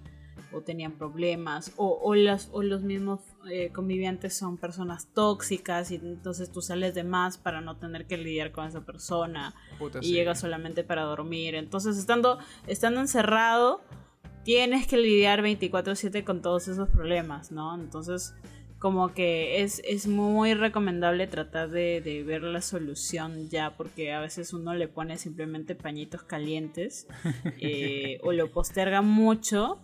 [0.52, 6.50] o tenían problemas o, o, o los mismos eh, convivientes son personas tóxicas y entonces
[6.50, 9.54] tú sales de más para no tener que lidiar con esa persona
[10.00, 11.54] y llegas solamente para dormir.
[11.54, 13.82] Entonces estando estando encerrado
[14.48, 18.32] tienes que lidiar 24/7 con todos esos problemas no entonces
[18.78, 24.52] como que es, es muy recomendable tratar de, ver la solución ya, porque a veces
[24.52, 27.08] uno le pone simplemente pañitos calientes
[27.60, 29.80] eh, o lo posterga mucho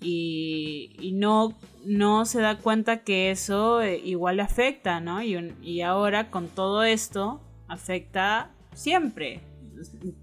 [0.00, 5.22] y, no, no se da cuenta que eso eh, igual afecta, ¿no?
[5.22, 9.42] Y, y ahora con todo esto afecta siempre,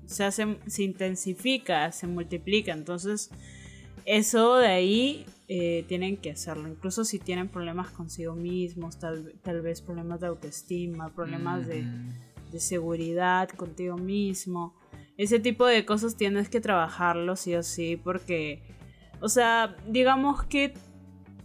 [0.07, 3.29] se, hace, se intensifica, se multiplica, entonces
[4.05, 6.67] eso de ahí eh, tienen que hacerlo.
[6.67, 11.85] Incluso si tienen problemas consigo mismos, tal, tal vez problemas de autoestima, problemas de,
[12.51, 14.75] de, seguridad contigo mismo.
[15.17, 18.63] Ese tipo de cosas tienes que trabajarlo sí o sí porque,
[19.21, 20.73] o sea, digamos que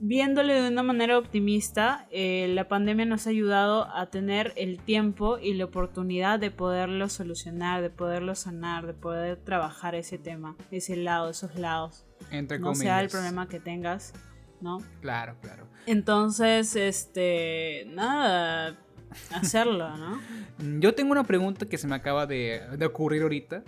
[0.01, 5.39] viéndole de una manera optimista, eh, la pandemia nos ha ayudado a tener el tiempo
[5.39, 10.97] y la oportunidad de poderlo solucionar, de poderlo sanar, de poder trabajar ese tema, ese
[10.97, 12.07] lado, esos lados
[12.61, 14.13] no sea el problema que tengas,
[14.61, 14.79] ¿no?
[15.01, 15.67] Claro, claro.
[15.87, 18.79] Entonces, este, nada,
[19.35, 20.21] hacerlo, ¿no?
[20.81, 23.63] Yo tengo una pregunta que se me acaba de, ocurrir ahorita,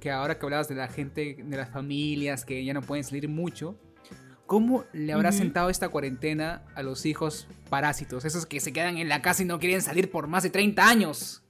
[0.00, 3.28] que, ahora que hablabas de la gente, de las familias que ya no pueden salir
[3.28, 3.78] mucho,
[4.46, 9.08] ¿cómo le habrá sentado esta cuarentena a los hijos parásitos, esos que se quedan en
[9.08, 11.42] la casa y no quieren salir por más de 30 años?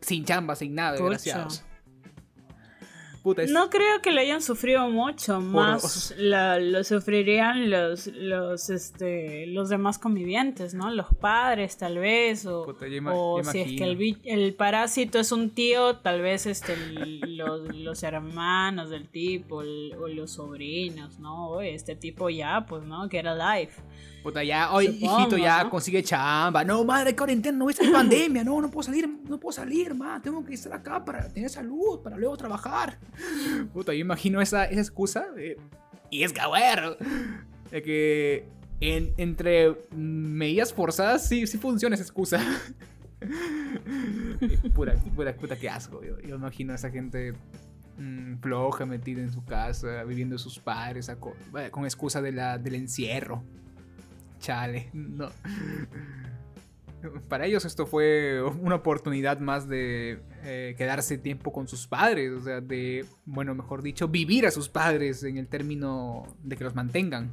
[0.00, 1.64] Sin chamba, sin nada, desgraciados.
[3.24, 9.98] No creo que lo hayan sufrido mucho, más lo sufrirían los, los, este, los demás
[9.98, 10.90] convivientes, ¿no?
[10.90, 12.64] Los padres, tal vez, o,
[13.44, 16.76] si es que el, el, parásito es un tío, tal vez este,
[17.26, 21.60] los, los, hermanos del tipo, o los sobrinos, ¿no?
[21.60, 23.08] Este tipo ya, pues, ¿no?
[23.08, 23.80] Que era life.
[24.22, 26.62] Puta, ya, hoy, hijito, ya consigue chamba.
[26.62, 30.20] No, madre, cuarentena, no, esta pandemia, no, no puedo salir, no puedo salir, ma.
[30.22, 32.98] Tengo que estar acá para tener salud, para luego trabajar.
[33.72, 35.26] Puta, yo imagino esa, esa excusa.
[36.10, 36.96] y es cabrón.
[37.70, 38.48] De que
[38.80, 42.40] en, entre medidas forzadas sí, sí funciona esa excusa.
[44.74, 46.02] pura, pura, puta, qué asco.
[46.02, 47.34] Yo, imagino a esa gente
[47.98, 51.10] mm, floja, metida en su casa, viviendo sus padres,
[51.70, 53.42] con excusa de la, del encierro
[54.42, 55.30] chale, no.
[57.28, 62.40] Para ellos esto fue una oportunidad más de eh, quedarse tiempo con sus padres, o
[62.40, 66.74] sea, de, bueno, mejor dicho, vivir a sus padres en el término de que los
[66.74, 67.30] mantengan.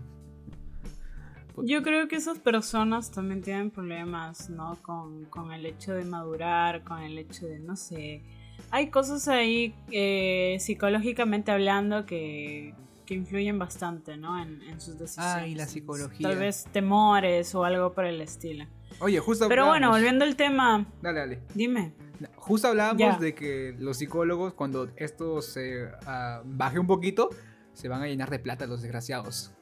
[1.61, 4.78] Yo creo que esas personas también tienen problemas, ¿no?
[4.82, 8.24] Con, con el hecho de madurar, con el hecho de, no sé,
[8.72, 12.74] hay cosas ahí eh, psicológicamente hablando que,
[13.05, 14.41] que influyen bastante, ¿no?
[14.41, 15.36] En, sus decisiones.
[15.36, 16.30] Ah, y la psicología.
[16.30, 18.65] Tal vez temores o algo por el estilo.
[19.00, 20.86] Oye, justo Pero bueno, volviendo al tema.
[21.02, 21.40] Dale, dale.
[21.54, 21.94] Dime.
[22.36, 27.30] Justo hablábamos de que los psicólogos, cuando esto se ah, baje un poquito,
[27.74, 29.54] se van a llenar de plata los desgraciados.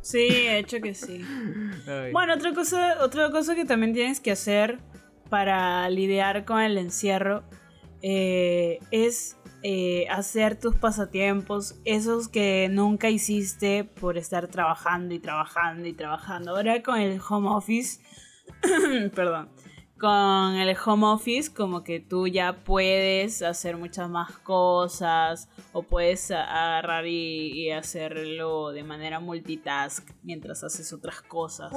[0.00, 1.24] Sí, he hecho que sí.
[2.12, 4.78] Bueno, otra cosa, otra cosa que también tienes que hacer
[5.28, 7.42] para lidiar con el encierro
[8.06, 15.88] eh, es eh, hacer tus pasatiempos, esos que nunca hiciste por estar trabajando y trabajando
[15.88, 16.54] y trabajando.
[16.54, 18.02] Ahora con el home office,
[19.14, 19.48] perdón,
[19.98, 26.30] con el home office como que tú ya puedes hacer muchas más cosas o puedes
[26.30, 31.72] agarrar y, hacerlo de manera multitask mientras haces otras cosas.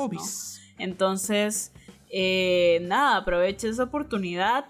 [0.78, 1.72] Entonces,
[2.10, 4.66] eh, nada, aprovecha esa oportunidad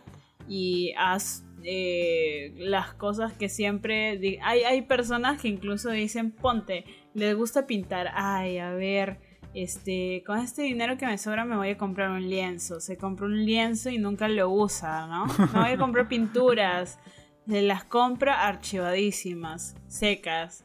[0.47, 4.39] y haz eh, las cosas que siempre...
[4.41, 9.19] Hay, hay personas que incluso dicen, ponte, les gusta pintar, ay, a ver,
[9.53, 12.79] este, con este dinero que me sobra me voy a comprar un lienzo.
[12.79, 15.25] Se compra un lienzo y nunca lo usa, ¿no?
[15.25, 16.99] Me voy a comprar pinturas.
[17.45, 20.63] Se las compra archivadísimas, secas.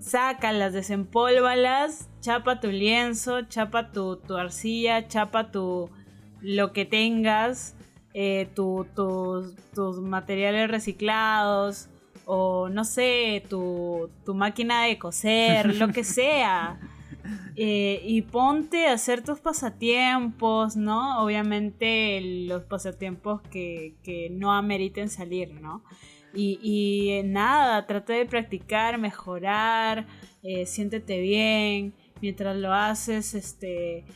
[0.00, 5.88] Sácalas, desempólvalas, chapa tu lienzo, chapa tu, tu arcilla, chapa tu
[6.42, 7.75] lo que tengas
[8.18, 11.90] eh, tus materiales reciclados,
[12.24, 16.80] o no sé, tu, tu máquina de coser, lo que sea.
[17.56, 21.22] Eh, y ponte a hacer tus pasatiempos, ¿no?
[21.22, 25.84] Obviamente los pasatiempos que, que no ameriten salir, ¿no?
[26.32, 30.06] Y, y eh, nada, trata de practicar, mejorar,
[30.42, 31.92] eh, siéntete bien,
[32.22, 34.06] mientras lo haces, este,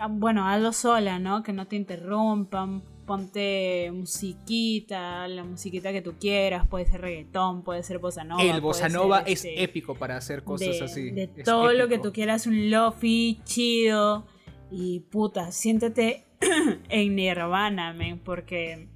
[0.00, 1.44] ah, bueno, hazlo sola, ¿no?
[1.44, 7.82] Que no te interrumpan, ponte musiquita, la musiquita que tú quieras, puede ser reggaetón, puede
[7.82, 8.42] ser bossa nova.
[8.42, 11.10] El bossa nova es este, épico para hacer cosas así.
[11.10, 14.26] De todo lo que tú quieras, un lofi chido
[14.70, 16.26] y puta, siéntete
[16.90, 18.88] en nirvana, men, porque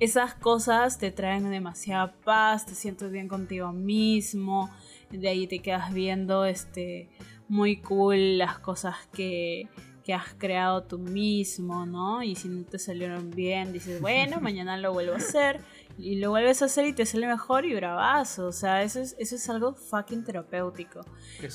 [0.00, 4.68] esas cosas te traen demasiada paz, te sientes bien contigo mismo,
[5.10, 7.08] de ahí te quedas viendo este
[7.48, 9.68] muy cool las cosas que
[10.02, 12.22] que has creado tú mismo, ¿no?
[12.22, 15.60] Y si no te salieron bien, dices, bueno, mañana lo vuelvo a hacer.
[15.98, 18.46] Y lo vuelves a hacer y te sale mejor y bravazo.
[18.46, 21.00] O sea, eso es, eso es algo fucking terapéutico.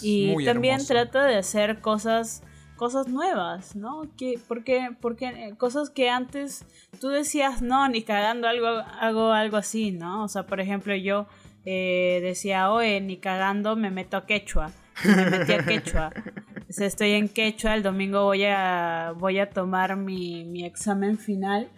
[0.01, 2.43] y también trata de hacer cosas
[2.75, 4.03] cosas nuevas, ¿no?
[4.15, 6.63] Que, porque, porque eh, cosas que antes
[7.01, 10.23] tú decías, no, ni cagando algo, hago algo así, ¿no?
[10.23, 11.25] O sea, por ejemplo, yo
[11.65, 14.71] eh, decía, oye, ni cagando me meto a quechua
[15.03, 16.11] me metí a quechua.
[16.69, 21.69] estoy en quechua, el domingo voy a, voy a tomar mi, mi examen final.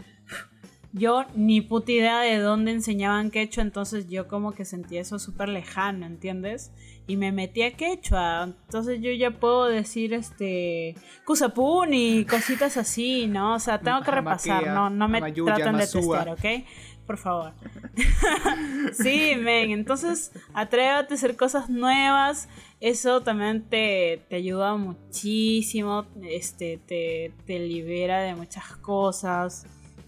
[0.91, 5.47] Yo ni puta idea de dónde enseñaban quechua, entonces yo como que sentí eso súper
[5.47, 6.71] lejano, ¿entiendes?
[7.05, 13.27] Y me metí a quechua, entonces yo ya puedo decir este Kusapun y cositas así,
[13.27, 13.53] ¿no?
[13.55, 16.45] O sea, tengo que repasar, no, no me tratan de testear, ¿ok?
[17.09, 17.53] por favor.
[18.93, 22.47] sí, men, entonces atrévate a hacer cosas nuevas.
[22.81, 29.65] Eso también te, ayuda muchísimo, este, te, libera de muchas cosas,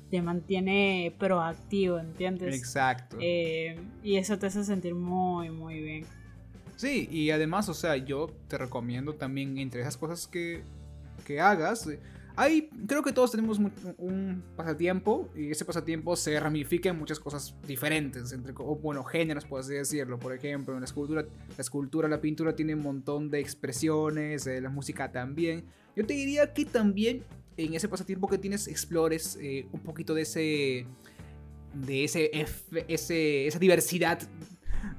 [0.10, 2.56] te mantiene proactivo, ¿entiendes?
[2.56, 3.18] Exacto.
[3.20, 6.06] Eh, y eso te hace sentir muy, muy bien.
[6.78, 10.64] Sí, y además, o sea, yo te recomiendo también entre esas cosas que,
[11.26, 11.90] que hagas
[12.36, 13.60] hay, creo que todos tenemos
[13.98, 19.46] un pasatiempo y ese pasatiempo se ramifica en muchas cosas diferentes, entre, o bueno, géneros,
[19.46, 20.20] por así decirlo.
[20.20, 24.62] Por ejemplo, en la escultura, la escultura, la pintura tiene un montón de expresiones, eh,
[24.62, 25.66] la música también.
[25.96, 27.24] Yo te diría que también
[27.58, 30.88] en ese pasatiempo que tienes explores eh, un poquito de ese
[31.74, 32.30] de ese,
[32.90, 34.20] ese, esa diversidad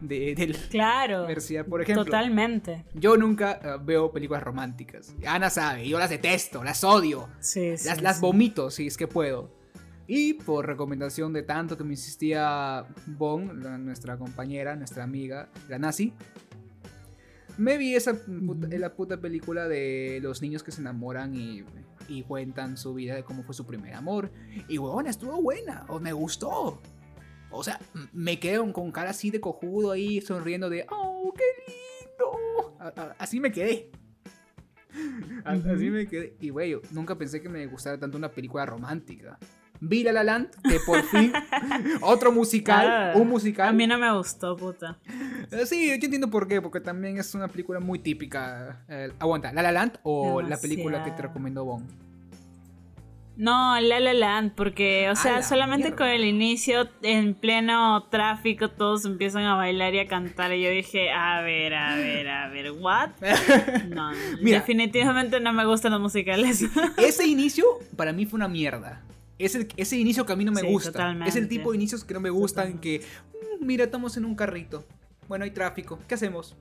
[0.00, 1.26] de, claro,
[1.68, 2.84] Por ejemplo, totalmente.
[2.94, 5.14] Yo nunca eh, veo películas románticas.
[5.26, 7.28] Ana sabe, yo las detesto, las odio.
[7.40, 9.50] Sí, las, las vomito si es que puedo.
[10.06, 16.12] Y por recomendación de tanto que me insistía Bon, nuestra compañera, nuestra amiga, la nazi,
[17.56, 21.64] me vi esa la puta película de los niños que se enamoran y,
[22.08, 24.30] y cuentan su vida de cómo fue su primer amor.
[24.68, 26.80] Y huevona, estuvo buena, o me gustó.
[27.52, 27.78] O sea,
[28.12, 32.76] me quedo con cara así de cojudo ahí, sonriendo de, ¡oh, qué lindo!
[33.18, 33.90] así me quedé.
[35.44, 36.36] Así me quedé.
[36.38, 39.38] Y, güey, nunca pensé que me gustara tanto una película romántica.
[39.80, 41.32] Vi La La Land, que por fin,
[42.02, 43.68] otro musical, ah, un musical.
[43.68, 44.98] A mí no me gustó, puta.
[45.50, 48.84] Eh, sí, yo entiendo por qué, porque también es una película muy típica.
[48.88, 52.11] Eh, aguanta, La La Land o la película que te recomendó Bon.
[53.36, 59.04] No, La La Land, porque, o sea, solamente con el inicio, en pleno tráfico, todos
[59.06, 60.52] empiezan a bailar y a cantar.
[60.52, 63.10] Y yo dije, a ver, a ver, a ver, ¿what?
[63.88, 64.12] No,
[64.42, 66.64] definitivamente no me gustan los musicales.
[66.98, 67.64] ese inicio,
[67.96, 69.02] para mí, fue una mierda.
[69.38, 71.16] Ese, ese inicio que a mí no me gusta.
[71.26, 73.00] Es el tipo de inicios que no me gustan, que,
[73.60, 74.84] mm, mira, estamos en un carrito.
[75.26, 75.98] Bueno, hay tráfico.
[76.06, 76.54] ¿Qué hacemos?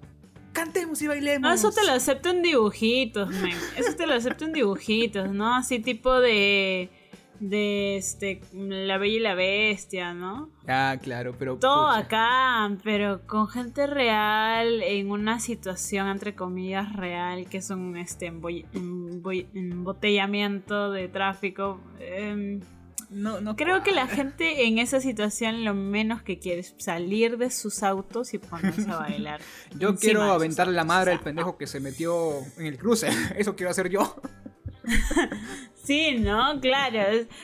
[0.51, 1.49] Cantemos y bailemos.
[1.49, 3.57] No, eso te lo acepto en dibujitos, men.
[3.77, 5.55] Eso te lo acepto en dibujitos, ¿no?
[5.55, 6.89] Así tipo de.
[7.39, 8.41] De este.
[8.53, 10.49] La Bella y la Bestia, ¿no?
[10.67, 11.57] Ah, claro, pero.
[11.57, 17.97] Todo acá, pero con gente real, en una situación, entre comillas, real, que es un
[17.97, 18.27] este,
[19.53, 21.81] embotellamiento de tráfico.
[21.99, 22.59] Eh,
[23.11, 27.37] no, no Creo que la gente en esa situación lo menos que quiere es salir
[27.37, 29.41] de sus autos y ponerse a bailar.
[29.77, 33.09] yo quiero aventarle la madre al pendejo que se metió en el cruce.
[33.35, 34.15] Eso quiero hacer yo.
[35.83, 36.59] Sí, ¿no?
[36.59, 36.99] Claro,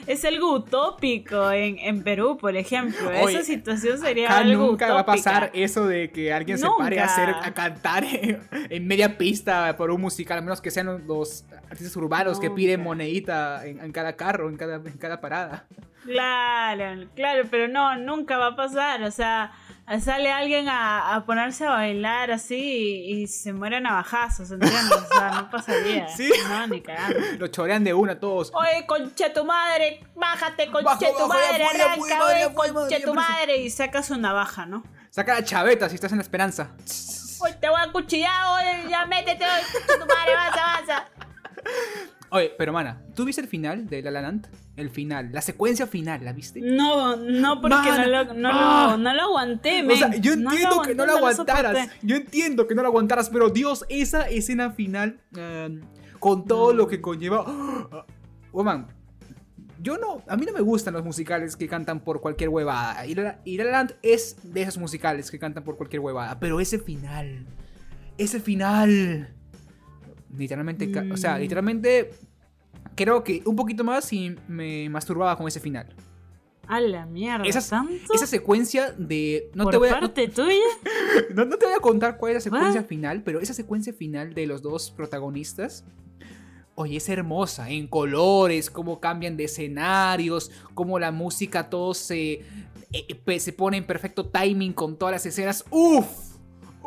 [0.06, 3.12] es, algo utópico en, Perú, por ejemplo.
[3.12, 7.06] Esa situación sería algo nunca va a pasar eso de que alguien se pare a,
[7.06, 11.96] hacer, a cantar en, media pista por un musical, a menos que sean los artistas
[11.96, 15.66] urbanos que piden monedita en, cada carro, en cada, en cada parada.
[16.06, 19.52] Claro, claro, pero no, nunca va a pasar, o sea
[20.02, 24.92] sale alguien a, ponerse a bailar así y, se mueren a bajazos, ¿entiendes?
[24.92, 26.08] O sea, no pasaría.
[26.18, 26.30] ¿Sí?
[26.50, 27.20] No, ni cagando.
[27.40, 28.52] Lo chorean de una todos.
[28.54, 33.58] Oye, conche tu madre, bájate, conche tu madre, arranca, oye, conche tu madre.
[33.58, 34.84] Y sacas una navaja, ¿no?
[35.10, 36.72] Saca la chaveta si estás en la esperanza.
[37.40, 39.62] Hoy te voy a cuchillar, hoy ya métete, hoy.
[40.00, 41.06] Tu madre, avanza, avanza.
[42.30, 44.48] Oye, pero mana, ¿tú viste el final de La La Land?
[44.76, 46.60] El final, la secuencia final, ¿la viste?
[46.62, 48.88] No, no, porque no, lo, no, ah.
[48.92, 51.90] lo, no lo aguanté, O sea, yo entiendo que no lo aguantaras.
[52.02, 55.82] yo entiendo que no lo aguantaras, pero Dios, esa escena final eh,
[56.20, 57.46] con todo lo que conlleva.
[57.48, 58.06] ¡Ah!
[58.52, 58.88] Woman,
[59.82, 60.24] yo no.
[60.28, 63.06] A mí no me gustan los musicales que cantan por cualquier huevada.
[63.06, 66.40] Y La, y La La Land es de esos musicales que cantan por cualquier huevada.
[66.40, 67.46] Pero ese final.
[68.18, 69.34] Ese final.
[70.36, 70.92] Literalmente.
[70.92, 71.40] ca- O sea, Mm.
[71.42, 72.12] literalmente.
[72.96, 75.94] Creo que un poquito más y me masturbaba con ese final.
[76.68, 78.14] A la mierda, Esas- ¿tanto?
[78.14, 79.50] Esa secuencia de.
[79.54, 79.92] No ¿Por te voy a.
[79.94, 80.52] no- parte tuya?
[81.34, 82.88] no, no te voy a contar cuál es la secuencia ¿What?
[82.88, 85.86] final, pero esa secuencia final de los dos protagonistas.
[86.76, 92.42] Oye, es hermosa, en colores, cómo cambian de escenarios, cómo la música todo se,
[92.94, 95.64] eh, pe- se pone en perfecto timing con todas las escenas.
[95.72, 96.06] ¡Uf!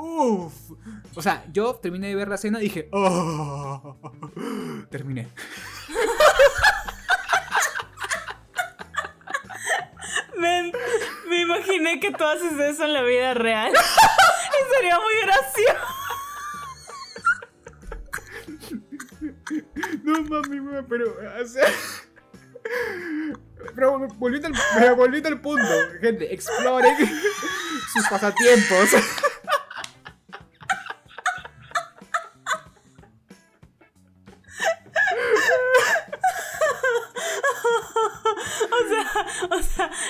[0.01, 0.72] ¡Uf!
[1.14, 3.96] O sea, yo terminé de ver la escena y dije, ¡Oh!
[4.90, 5.28] Terminé.
[11.30, 13.72] Me imaginé que tú haces eso en la vida real.
[13.72, 16.01] y sería muy gracioso.
[20.03, 21.14] No mami, pero.
[21.40, 21.68] O sea.
[23.74, 25.68] Pero volviendo al, pero volviendo al punto,
[26.01, 26.96] gente, exploren
[27.92, 28.90] sus pasatiempos.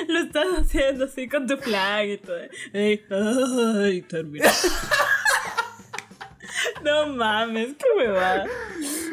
[0.09, 2.37] Lo estás haciendo así con tu flag y todo.
[2.73, 4.47] Ey, Ay, terminé.
[6.85, 8.47] no mames, qué huevada.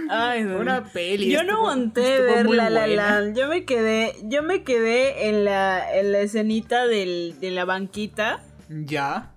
[0.10, 0.58] Ay, no.
[0.60, 1.30] Una peli.
[1.30, 2.88] Yo estuvo- no aguanté ver La La.
[2.88, 3.38] Land.
[3.38, 8.42] Yo me quedé, yo me quedé en la, en la escenita del, de la banquita.
[8.70, 9.32] Ya.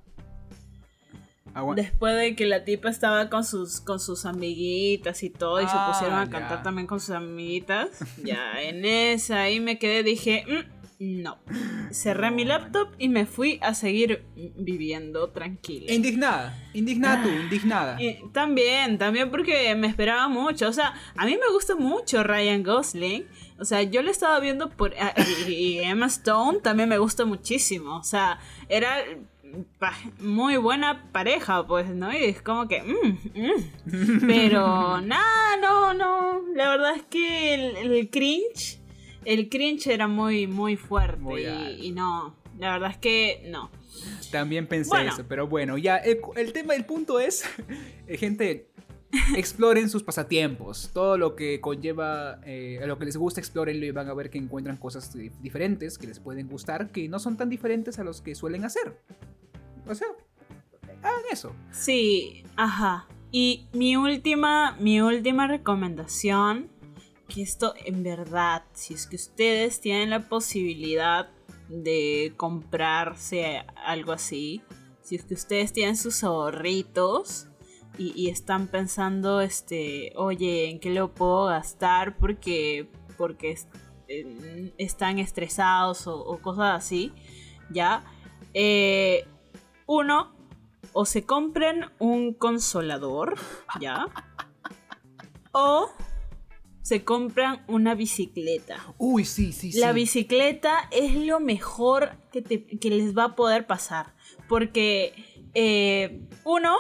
[1.75, 5.73] Después de que la tipa estaba con sus, con sus amiguitas y todo, y se
[5.75, 6.31] Ah, pusieron a ya.
[6.31, 7.89] cantar también con sus amiguitas.
[8.23, 11.39] Ya, en esa ahí me quedé, dije, "Mm, no.
[11.91, 15.93] Cerré mi laptop y me fui a seguir viviendo tranquila.
[15.93, 16.57] Indignada.
[16.75, 18.01] Indignada tú, indignada.
[18.01, 20.69] Y también, también porque me esperaba mucho.
[20.69, 23.27] O sea, a mí me gusta mucho Ryan Gosling.
[23.59, 24.95] O sea, yo le estaba viendo por.
[25.01, 25.15] ah,
[25.49, 27.97] Y, Emma Stone también me gusta muchísimo.
[27.97, 28.39] O sea,
[28.69, 29.03] era
[30.21, 32.13] muy buena pareja, pues, ¿no?
[32.13, 32.83] Y es como que.
[32.83, 34.21] mm, mm.
[34.27, 36.43] Pero nada, no, no.
[36.55, 38.80] La verdad es que el, el cringe.
[39.25, 41.19] El cringe era muy, muy fuerte.
[41.21, 42.35] Muy y, no.
[42.59, 43.71] La verdad es que no.
[44.31, 45.13] También pensé Bueno.
[45.13, 47.45] eso, pero bueno, ya el, el tema, el punto es,
[48.07, 48.69] eh, gente,
[49.35, 54.09] exploren sus pasatiempos, todo lo que conlleva, eh, lo que les gusta, explórenlo y van
[54.09, 57.49] a ver que encuentran cosas di- diferentes que les pueden gustar, que no son tan
[57.51, 59.01] diferentes a los que suelen hacer.
[59.89, 60.07] O sea,
[61.03, 61.53] hagan eso.
[61.73, 63.07] Sí, ajá.
[63.33, 66.69] Y mi última, mi última recomendación,
[67.31, 71.31] que esto en verdad, si es que ustedes tienen la posibilidad
[71.69, 74.63] de comprarse algo así,
[75.03, 77.47] si es que ustedes tienen sus ahorritos
[77.99, 82.17] y, están pensando, este, oye, ¿en qué lo puedo gastar?
[82.17, 83.59] Porque, porque
[84.09, 87.13] eh, están estresados o, o cosas así,
[87.71, 88.05] ¿ya?
[88.55, 89.27] Eh,
[89.87, 90.35] uno,
[90.93, 93.35] o se compren un consolador,
[93.81, 94.07] ¿ya?
[95.53, 95.91] O
[96.91, 98.77] se compran una bicicleta.
[98.99, 99.79] Uy, sí, sí, sí.
[99.79, 104.13] La bicicleta es lo mejor que, te- que les va a poder pasar.
[104.49, 105.13] Porque,
[105.55, 106.75] eh, uno,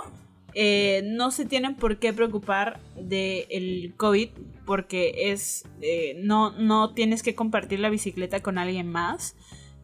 [0.55, 4.31] eh, no se tienen por qué preocupar del COVID.
[4.67, 5.65] Porque es.
[5.81, 9.37] eh, no, no tienes que compartir la bicicleta con alguien más.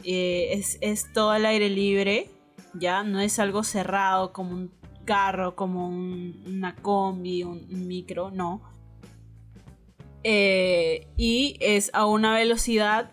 [0.03, 2.29] Eh, es, es todo al aire libre.
[2.75, 4.73] Ya no es algo cerrado como un
[5.05, 8.61] carro, como un- una combi, un- un micro, no.
[10.29, 13.13] Eh, y es a una velocidad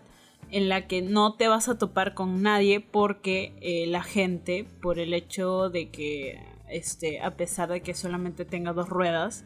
[0.50, 4.98] en la que no te vas a topar con nadie porque eh, la gente, por
[4.98, 6.40] el hecho de que,
[6.72, 9.46] este, a pesar de que solamente tenga dos ruedas,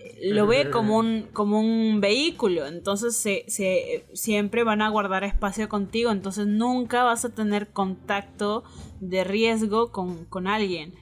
[0.00, 5.24] eh, lo ve como un, como un vehículo, entonces se, se- siempre van a guardar
[5.24, 8.64] espacio contigo, entonces nunca vas a tener contacto
[9.00, 10.92] de riesgo con, con alguien.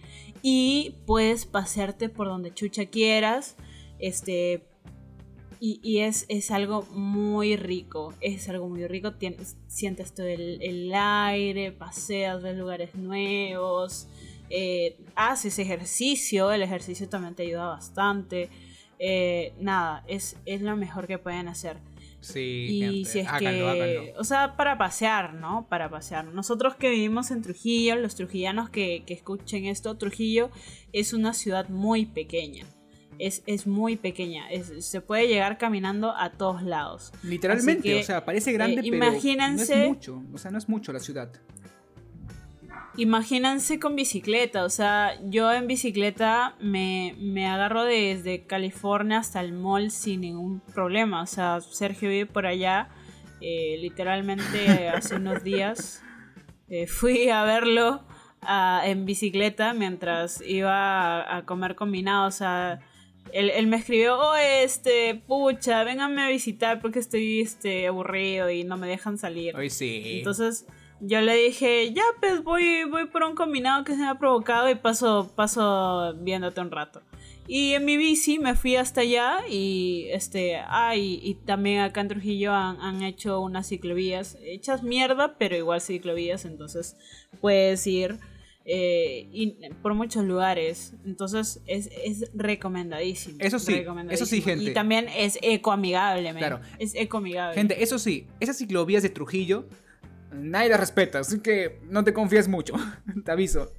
[0.41, 3.57] Y puedes pasearte por donde chucha quieras,
[3.99, 4.63] este,
[5.61, 10.61] y, y es, es algo muy rico, es algo muy rico, tienes, sientes todo el,
[10.63, 14.09] el aire, paseas, ves lugares nuevos,
[14.51, 18.49] eh, haces ejercicio, el ejercicio también te ayuda bastante,
[18.99, 21.79] eh, nada, es, es lo mejor que pueden hacer.
[22.21, 24.03] Sí, Y gente, si es háganlo, que, háganlo.
[24.19, 25.67] o sea, para pasear, ¿no?
[25.69, 26.25] Para pasear.
[26.27, 30.51] Nosotros que vivimos en Trujillo, los trujillanos que, que escuchen esto, Trujillo
[30.93, 32.67] es una ciudad muy pequeña.
[33.19, 34.49] Es, es muy pequeña.
[34.51, 37.13] Es- se puede llegar caminando a todos lados.
[37.23, 40.23] Literalmente, que, o sea, parece grande, eh, pero no imagínense- es mucho.
[40.33, 41.31] O sea, no es mucho la ciudad.
[42.99, 49.53] Imagínense con bicicleta, o sea, yo en bicicleta me, me agarro desde California hasta el
[49.53, 51.21] mall sin ningún problema.
[51.23, 52.89] O sea, Sergio vive por allá.
[53.43, 56.03] eh, literalmente hace unos días
[56.71, 58.03] eh, fui a verlo
[58.41, 62.27] ah, en bicicleta mientras iba a, a comer combinado.
[62.27, 62.81] O sea,
[63.33, 68.65] él, él me escribió, oh, este, pucha, vénganme a visitar porque estoy este, aburrido y
[68.65, 69.57] no me dejan salir.
[69.57, 70.19] Hoy sí.
[70.19, 70.67] Entonces
[71.01, 74.71] yo le dije, ya pues voy, voy por un combinado que se me ha provocado
[74.71, 77.03] y paso, paso viéndote un rato.
[77.49, 82.01] Y en mi bici me fui hasta allá y este, ah, y, y también acá
[82.01, 86.97] en Trujillo han, han hecho unas ciclovías, hechas mierda, pero igual ciclovías, entonces
[87.41, 88.19] puedes ir
[88.69, 90.95] eh, y por muchos lugares.
[91.05, 93.37] Entonces es, es recomendadísimo.
[93.41, 94.25] Eso sí, recomendadísimo.
[94.25, 94.65] eso sí, gente.
[94.65, 96.35] Y también es ecoamigable.
[96.35, 96.61] Claro.
[96.79, 97.55] Es ecoamigable.
[97.55, 99.69] Gente, eso sí, esas ciclovías de Trujillo,
[100.33, 102.75] nadie las respeta, así que no te confíes mucho.
[103.25, 103.73] te aviso.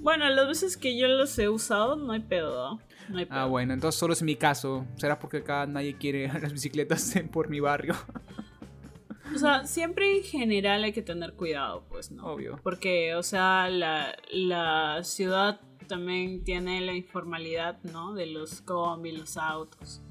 [0.00, 2.80] Bueno, las veces que yo los he usado no hay pedo.
[3.08, 3.18] ¿no?
[3.18, 3.38] Hay pedo.
[3.38, 4.86] Ah, bueno, entonces solo es mi caso.
[4.96, 7.94] Será porque acá nadie quiere las bicicletas por mi barrio.
[9.34, 12.24] O sea, siempre en general hay que tener cuidado, pues, ¿no?
[12.26, 12.58] Obvio.
[12.62, 18.14] Porque, o sea, la, la ciudad también tiene la informalidad, ¿no?
[18.14, 20.02] De los combis, los autos.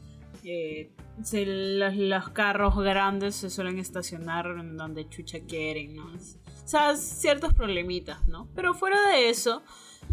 [0.43, 0.91] Eh,
[1.23, 6.05] se- los, los carros grandes se suelen estacionar en donde chucha quieren, ¿no?
[6.05, 8.47] O sea, ciertos problemitas, ¿no?
[8.55, 9.63] Pero fuera de eso,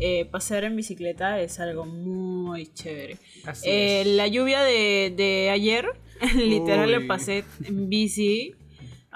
[0.01, 3.19] eh, pasear en bicicleta es algo muy chévere.
[3.45, 4.07] Así Eh, es.
[4.09, 5.87] la lluvia de, de ayer,
[6.37, 7.07] literal Uy.
[7.07, 8.55] pasé en bici.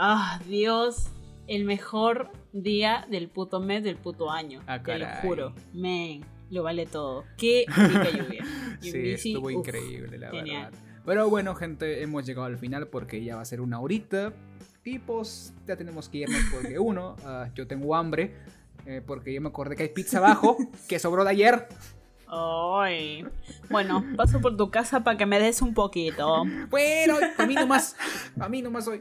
[0.03, 1.09] Ah, Dios,
[1.47, 4.63] el mejor día del puto mes del puto año.
[4.67, 5.53] Ah, te lo juro.
[5.75, 7.25] Men, lo vale todo.
[7.37, 8.45] Qué rica lluvia.
[8.81, 10.71] Sí, bici, estuvo uf, increíble, la genial.
[10.73, 10.79] verdad.
[11.05, 14.33] Pero bueno, gente, hemos llegado al final porque ya va a ser una horita.
[14.85, 18.35] Y pues ya tenemos que irnos porque uno, ah, yo tengo hambre.
[18.87, 20.57] eh, porque yo me acordé que hay pizza abajo
[20.89, 21.69] que sobró de ayer.
[22.31, 23.27] Ay.
[23.69, 26.45] Bueno, paso por tu casa para que me des un poquito.
[26.69, 27.97] Bueno, a mí nomás.
[28.39, 29.01] A mí nomás hoy.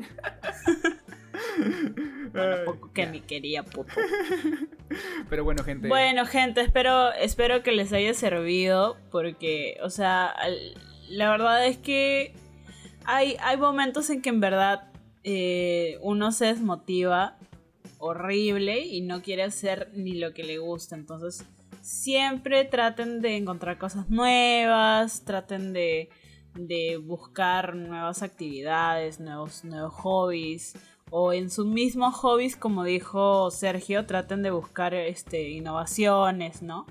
[2.31, 3.93] Bueno, poco que ni quería, puto.
[5.29, 5.87] Pero bueno, gente.
[5.87, 10.35] Bueno, gente, espero, espero que les haya servido porque, o sea,
[11.07, 12.33] la verdad es que
[13.05, 14.91] hay, hay momentos en que en verdad
[15.23, 17.37] eh, uno se desmotiva
[17.99, 20.95] horrible y no quiere hacer ni lo que le gusta.
[20.95, 21.45] Entonces,
[21.89, 26.09] siempre traten de encontrar cosas nuevas, traten de,
[26.53, 30.77] de buscar nuevas actividades, nuevos, nuevos hobbies.
[31.09, 36.85] O en sus mismos hobbies, como dijo Sergio, traten de buscar este, innovaciones, ¿no?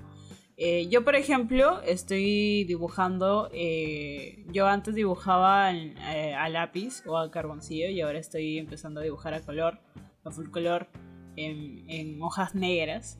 [0.57, 3.49] Eh, yo, por ejemplo, estoy dibujando.
[3.53, 8.99] eh, yo antes dibujaba en- eh, a lápiz o a carboncillo y ahora estoy empezando
[8.99, 9.79] a dibujar a color,
[10.25, 10.89] a full color,
[11.37, 13.17] en, en hojas negras.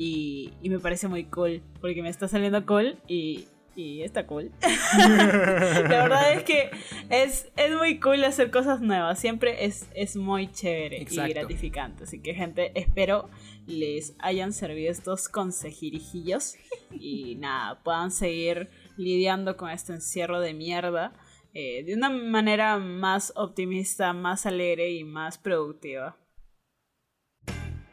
[0.00, 4.52] Y, y me parece muy cool porque me está saliendo cool y, y está cool.
[4.96, 6.70] La verdad es que
[7.10, 9.18] es, es muy cool hacer cosas nuevas.
[9.18, 11.30] Siempre es, es muy chévere Exacto.
[11.30, 12.04] y gratificante.
[12.04, 13.28] Así que, gente, espero
[13.66, 16.54] les hayan servido estos consejirijillos
[16.92, 21.12] y nada, puedan seguir lidiando con este encierro de mierda
[21.54, 26.16] eh, de una manera más optimista, más alegre y más productiva.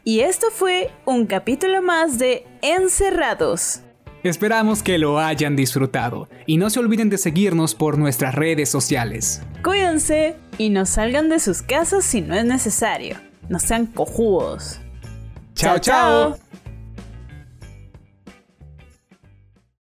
[0.08, 3.82] Y esto fue un capítulo más de Encerrados.
[4.22, 6.30] Esperamos que lo hayan disfrutado.
[6.46, 9.42] Y no se olviden de seguirnos por nuestras redes sociales.
[9.64, 13.18] Cuídense y no salgan de sus casas si no es necesario.
[13.50, 14.80] No sean cojudos.
[15.56, 15.80] chao.
[15.80, 16.38] chao.